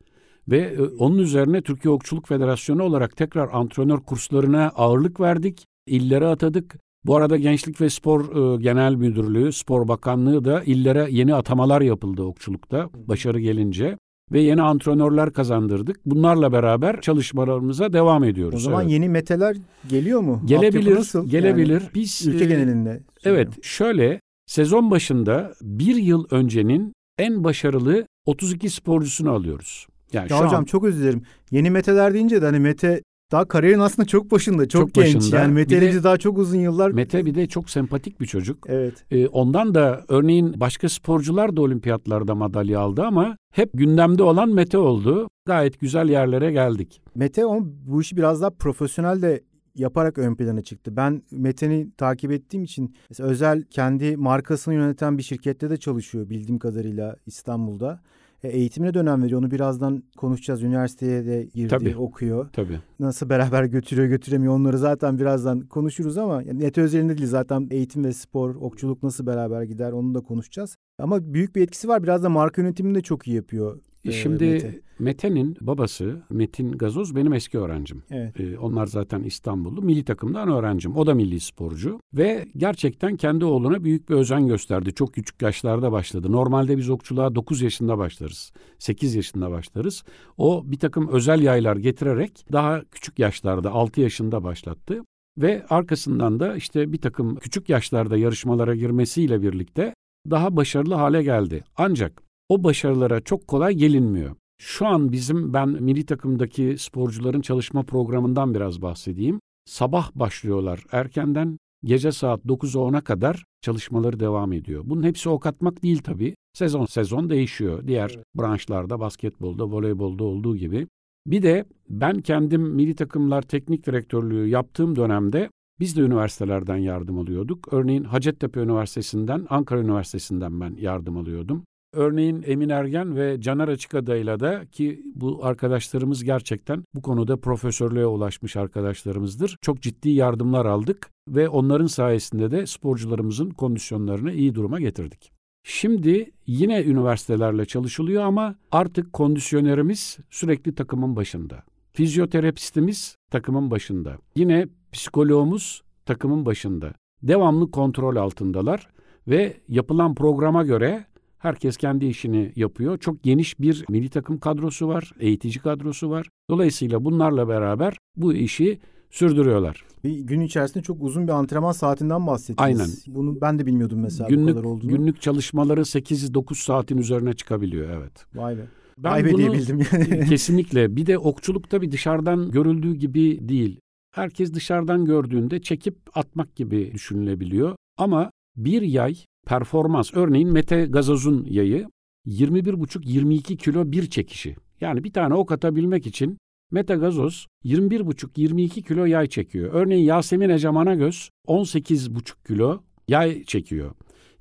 Ve 0.48 0.58
e, 0.58 0.80
onun 0.82 1.18
üzerine 1.18 1.62
Türkiye 1.62 1.94
Okçuluk 1.94 2.26
Federasyonu 2.28 2.82
olarak 2.82 3.16
tekrar 3.16 3.48
antrenör 3.52 3.98
kurslarına 3.98 4.68
ağırlık 4.68 5.20
verdik. 5.20 5.66
İllere 5.86 6.26
atadık. 6.26 6.76
Bu 7.04 7.16
arada 7.16 7.36
Gençlik 7.36 7.80
ve 7.80 7.90
Spor 7.90 8.20
e, 8.54 8.62
Genel 8.62 8.94
Müdürlüğü, 8.94 9.52
Spor 9.52 9.88
Bakanlığı 9.88 10.44
da 10.44 10.62
illere 10.62 11.06
yeni 11.10 11.34
atamalar 11.34 11.80
yapıldı 11.80 12.22
okçulukta 12.22 12.90
başarı 13.06 13.40
gelince 13.40 13.98
ve 14.32 14.40
yeni 14.40 14.62
antrenörler 14.62 15.32
kazandırdık. 15.32 16.00
Bunlarla 16.06 16.52
beraber 16.52 17.00
çalışmalarımıza 17.00 17.92
devam 17.92 18.24
ediyoruz. 18.24 18.54
O 18.54 18.58
zaman 18.58 18.82
Evet. 18.82 18.92
yeni 18.92 19.08
meteler 19.08 19.56
geliyor 19.88 20.20
mu? 20.20 20.42
Gelebilir, 20.44 20.94
nasıl? 20.94 21.28
gelebilir. 21.28 21.80
Yani 21.80 21.90
Biz 21.94 22.26
ülke 22.26 22.44
e, 22.44 22.48
genelinde. 22.48 23.02
Evet, 23.24 23.48
şöyle 23.62 24.20
sezon 24.46 24.90
başında 24.90 25.52
bir 25.62 25.96
yıl 25.96 26.24
öncenin 26.30 26.92
en 27.18 27.44
başarılı 27.44 28.06
32 28.26 28.70
sporcusunu 28.70 29.30
alıyoruz. 29.30 29.86
Yani 30.12 30.32
Ya 30.32 30.38
şu 30.38 30.44
hocam 30.44 30.60
an 30.60 30.64
çok 30.64 30.84
özür 30.84 31.02
dilerim. 31.02 31.22
Yeni 31.50 31.70
Mete'ler 31.70 32.14
deyince 32.14 32.42
de 32.42 32.46
hani 32.46 32.60
Mete 32.60 33.02
daha 33.32 33.48
kariyerin 33.48 33.80
aslında 33.80 34.08
çok 34.08 34.30
başında, 34.30 34.68
çok, 34.68 34.82
Çok 34.82 34.94
genç. 34.94 35.16
başında. 35.16 35.36
Yani 35.36 35.52
Mete 35.52 35.80
biz 35.80 36.04
daha 36.04 36.16
çok 36.16 36.38
uzun 36.38 36.58
yıllar. 36.58 36.90
Mete 36.90 37.26
bir 37.26 37.34
de 37.34 37.46
çok 37.46 37.70
sempatik 37.70 38.20
bir 38.20 38.26
çocuk. 38.26 38.66
Evet. 38.68 39.04
Ee, 39.10 39.26
ondan 39.26 39.74
da 39.74 40.04
örneğin 40.08 40.60
başka 40.60 40.88
sporcular 40.88 41.56
da 41.56 41.62
olimpiyatlarda 41.62 42.34
madalya 42.34 42.80
aldı 42.80 43.02
ama 43.02 43.36
hep 43.52 43.70
gündemde 43.74 44.22
olan 44.22 44.48
Mete 44.48 44.78
oldu. 44.78 45.28
Gayet 45.46 45.80
güzel 45.80 46.08
yerlere 46.08 46.52
geldik. 46.52 47.02
Mete 47.14 47.46
on, 47.46 47.74
bu 47.86 48.00
işi 48.00 48.16
biraz 48.16 48.40
daha 48.42 48.50
profesyonel 48.50 49.22
de 49.22 49.40
yaparak 49.74 50.18
ön 50.18 50.34
plana 50.34 50.62
çıktı. 50.62 50.96
Ben 50.96 51.22
Mete'ni 51.30 51.90
takip 51.96 52.32
ettiğim 52.32 52.64
için 52.64 52.94
özel 53.18 53.62
kendi 53.62 54.16
markasını 54.16 54.74
yöneten 54.74 55.18
bir 55.18 55.22
şirkette 55.22 55.70
de 55.70 55.76
çalışıyor 55.76 56.28
bildiğim 56.30 56.58
kadarıyla 56.58 57.16
İstanbul'da. 57.26 58.00
E, 58.46 58.48
eğitimine 58.48 58.94
dönem 58.94 59.22
veriyor. 59.22 59.40
Onu 59.40 59.50
birazdan 59.50 60.02
konuşacağız. 60.16 60.62
Üniversiteye 60.62 61.26
de 61.26 61.44
girdi, 61.54 61.68
Tabii. 61.68 61.96
okuyor. 61.96 62.46
Tabii. 62.52 62.80
Nasıl 63.00 63.28
beraber 63.28 63.64
götürüyor, 63.64 64.08
götüremiyor 64.08 64.54
onları 64.54 64.78
zaten 64.78 65.18
birazdan 65.18 65.60
konuşuruz 65.60 66.18
ama 66.18 66.42
yani 66.42 66.62
Mete 66.62 66.80
özelinde 66.80 67.18
değil 67.18 67.28
zaten 67.28 67.68
eğitim 67.70 68.04
ve 68.04 68.12
spor, 68.12 68.54
okçuluk 68.54 69.02
nasıl 69.02 69.26
beraber 69.26 69.62
gider 69.62 69.92
onu 69.92 70.14
da 70.14 70.20
konuşacağız. 70.20 70.76
Ama 70.98 71.34
büyük 71.34 71.56
bir 71.56 71.62
etkisi 71.62 71.88
var. 71.88 72.02
Biraz 72.02 72.22
da 72.22 72.28
marka 72.28 72.62
yönetimini 72.62 72.94
de 72.94 73.00
çok 73.00 73.28
iyi 73.28 73.36
yapıyor. 73.36 73.80
E, 74.08 74.12
Şimdi 74.12 74.44
Mete. 74.44 74.80
Mete'nin 74.98 75.56
babası 75.60 76.22
Metin 76.30 76.72
Gazoz 76.72 77.16
benim 77.16 77.32
eski 77.32 77.58
öğrencim. 77.58 78.02
Evet. 78.10 78.40
Ee, 78.40 78.58
onlar 78.58 78.86
zaten 78.86 79.22
İstanbullu. 79.22 79.82
Milli 79.82 80.04
takımdan 80.04 80.48
öğrencim. 80.48 80.96
O 80.96 81.06
da 81.06 81.14
milli 81.14 81.40
sporcu. 81.40 82.00
Ve 82.14 82.46
gerçekten 82.56 83.16
kendi 83.16 83.44
oğluna 83.44 83.84
büyük 83.84 84.08
bir 84.08 84.14
özen 84.14 84.46
gösterdi. 84.46 84.94
Çok 84.94 85.14
küçük 85.14 85.42
yaşlarda 85.42 85.92
başladı. 85.92 86.32
Normalde 86.32 86.76
biz 86.76 86.90
okçuluğa 86.90 87.34
9 87.34 87.62
yaşında 87.62 87.98
başlarız. 87.98 88.52
8 88.78 89.14
yaşında 89.14 89.50
başlarız. 89.50 90.04
O 90.38 90.62
bir 90.66 90.78
takım 90.78 91.08
özel 91.08 91.42
yaylar 91.42 91.76
getirerek 91.76 92.46
daha 92.52 92.82
küçük 92.84 93.18
yaşlarda 93.18 93.70
6 93.70 94.00
yaşında 94.00 94.44
başlattı. 94.44 95.02
Ve 95.38 95.66
arkasından 95.70 96.40
da 96.40 96.56
işte 96.56 96.92
bir 96.92 97.00
takım 97.00 97.36
küçük 97.36 97.68
yaşlarda 97.68 98.16
yarışmalara 98.16 98.74
girmesiyle 98.74 99.42
birlikte 99.42 99.94
daha 100.30 100.56
başarılı 100.56 100.94
hale 100.94 101.22
geldi. 101.22 101.64
Ancak 101.76 102.25
o 102.48 102.64
başarılara 102.64 103.20
çok 103.20 103.48
kolay 103.48 103.74
gelinmiyor. 103.74 104.36
Şu 104.58 104.86
an 104.86 105.12
bizim 105.12 105.52
ben 105.52 105.68
milli 105.68 106.06
takımdaki 106.06 106.76
sporcuların 106.78 107.40
çalışma 107.40 107.82
programından 107.82 108.54
biraz 108.54 108.82
bahsedeyim. 108.82 109.40
Sabah 109.64 110.14
başlıyorlar 110.14 110.84
erkenden 110.92 111.58
gece 111.84 112.12
saat 112.12 112.44
9'a 112.44 112.80
10'a 112.80 113.00
kadar 113.00 113.44
çalışmaları 113.60 114.20
devam 114.20 114.52
ediyor. 114.52 114.82
Bunun 114.86 115.02
hepsi 115.02 115.28
ok 115.28 115.46
atmak 115.46 115.82
değil 115.82 115.98
tabii. 115.98 116.34
Sezon 116.52 116.86
sezon 116.86 117.30
değişiyor. 117.30 117.86
Diğer 117.86 118.18
branşlarda 118.34 119.00
basketbolda, 119.00 119.64
voleybolda 119.70 120.24
olduğu 120.24 120.56
gibi. 120.56 120.86
Bir 121.26 121.42
de 121.42 121.64
ben 121.88 122.20
kendim 122.20 122.62
milli 122.62 122.94
takımlar 122.94 123.42
teknik 123.42 123.86
direktörlüğü 123.86 124.48
yaptığım 124.48 124.96
dönemde 124.96 125.50
biz 125.80 125.96
de 125.96 126.00
üniversitelerden 126.00 126.76
yardım 126.76 127.18
alıyorduk. 127.18 127.72
Örneğin 127.72 128.04
Hacettepe 128.04 128.60
Üniversitesi'nden, 128.60 129.46
Ankara 129.50 129.80
Üniversitesi'nden 129.80 130.60
ben 130.60 130.76
yardım 130.80 131.16
alıyordum. 131.16 131.64
Örneğin 131.96 132.44
Emin 132.46 132.68
Ergen 132.68 133.16
ve 133.16 133.40
Caner 133.40 133.68
Açıkada'yla 133.68 134.40
da 134.40 134.66
ki 134.66 135.02
bu 135.14 135.40
arkadaşlarımız 135.42 136.24
gerçekten 136.24 136.84
bu 136.94 137.02
konuda 137.02 137.36
profesörlüğe 137.36 138.06
ulaşmış 138.06 138.56
arkadaşlarımızdır. 138.56 139.56
Çok 139.62 139.82
ciddi 139.82 140.10
yardımlar 140.10 140.66
aldık 140.66 141.10
ve 141.28 141.48
onların 141.48 141.86
sayesinde 141.86 142.50
de 142.50 142.66
sporcularımızın 142.66 143.50
kondisyonlarını 143.50 144.32
iyi 144.32 144.54
duruma 144.54 144.80
getirdik. 144.80 145.32
Şimdi 145.64 146.30
yine 146.46 146.82
üniversitelerle 146.84 147.64
çalışılıyor 147.64 148.22
ama 148.22 148.56
artık 148.72 149.12
kondisyonerimiz 149.12 150.18
sürekli 150.30 150.74
takımın 150.74 151.16
başında. 151.16 151.62
Fizyoterapistimiz 151.92 153.16
takımın 153.30 153.70
başında. 153.70 154.18
Yine 154.34 154.66
psikoloğumuz 154.92 155.82
takımın 156.06 156.46
başında. 156.46 156.92
Devamlı 157.22 157.70
kontrol 157.70 158.16
altındalar 158.16 158.88
ve 159.28 159.56
yapılan 159.68 160.14
programa 160.14 160.64
göre 160.64 161.04
herkes 161.38 161.76
kendi 161.76 162.06
işini 162.06 162.52
yapıyor. 162.56 162.98
Çok 162.98 163.22
geniş 163.22 163.60
bir 163.60 163.84
milli 163.88 164.08
takım 164.08 164.38
kadrosu 164.38 164.88
var, 164.88 165.12
eğitici 165.20 165.58
kadrosu 165.58 166.10
var. 166.10 166.28
Dolayısıyla 166.50 167.04
bunlarla 167.04 167.48
beraber 167.48 167.96
bu 168.16 168.34
işi 168.34 168.78
sürdürüyorlar. 169.10 169.84
Bir 170.04 170.18
gün 170.20 170.40
içerisinde 170.40 170.82
çok 170.82 171.02
uzun 171.02 171.26
bir 171.28 171.32
antrenman 171.32 171.72
saatinden 171.72 172.26
bahsettiniz. 172.26 172.80
Aynen. 172.80 172.90
Bunu 173.16 173.40
ben 173.40 173.58
de 173.58 173.66
bilmiyordum 173.66 174.00
mesela 174.00 174.26
bu 174.26 174.30
günlük 174.30 174.48
kadar 174.54 174.64
olduğunu. 174.64 174.90
günlük 174.90 175.20
çalışmaları 175.22 175.80
8-9 175.80 176.54
saatin 176.64 176.98
üzerine 176.98 177.32
çıkabiliyor 177.32 177.88
evet. 177.90 178.26
Vay 178.34 178.56
be. 178.58 178.60
Ben 178.98 179.12
Vay 179.12 179.24
be 179.24 179.28
bunu- 179.32 179.38
diyebildim 179.38 179.78
yani. 179.92 180.26
Kesinlikle. 180.28 180.96
Bir 180.96 181.06
de 181.06 181.18
okçuluk 181.18 181.70
tabii 181.70 181.92
dışarıdan 181.92 182.50
görüldüğü 182.50 182.94
gibi 182.94 183.48
değil. 183.48 183.80
Herkes 184.14 184.54
dışarıdan 184.54 185.04
gördüğünde 185.04 185.62
çekip 185.62 185.96
atmak 186.14 186.56
gibi 186.56 186.90
düşünülebiliyor. 186.94 187.76
Ama 187.98 188.30
bir 188.56 188.82
yay 188.82 189.16
performans. 189.46 190.10
Örneğin 190.14 190.52
Mete 190.52 190.86
Gazoz'un 190.86 191.46
yayı 191.50 191.88
21,5-22 192.26 193.56
kilo 193.56 193.92
bir 193.92 194.10
çekişi. 194.10 194.56
Yani 194.80 195.04
bir 195.04 195.12
tane 195.12 195.34
ok 195.34 195.52
atabilmek 195.52 196.06
için 196.06 196.38
Mete 196.70 196.94
Gazoz 196.94 197.46
21,5-22 197.64 198.82
kilo 198.82 199.04
yay 199.04 199.26
çekiyor. 199.26 199.70
Örneğin 199.72 200.04
Yasemin 200.04 200.48
Eceman 200.48 200.98
Göz 200.98 201.30
18,5 201.46 202.46
kilo 202.46 202.82
yay 203.08 203.44
çekiyor. 203.44 203.90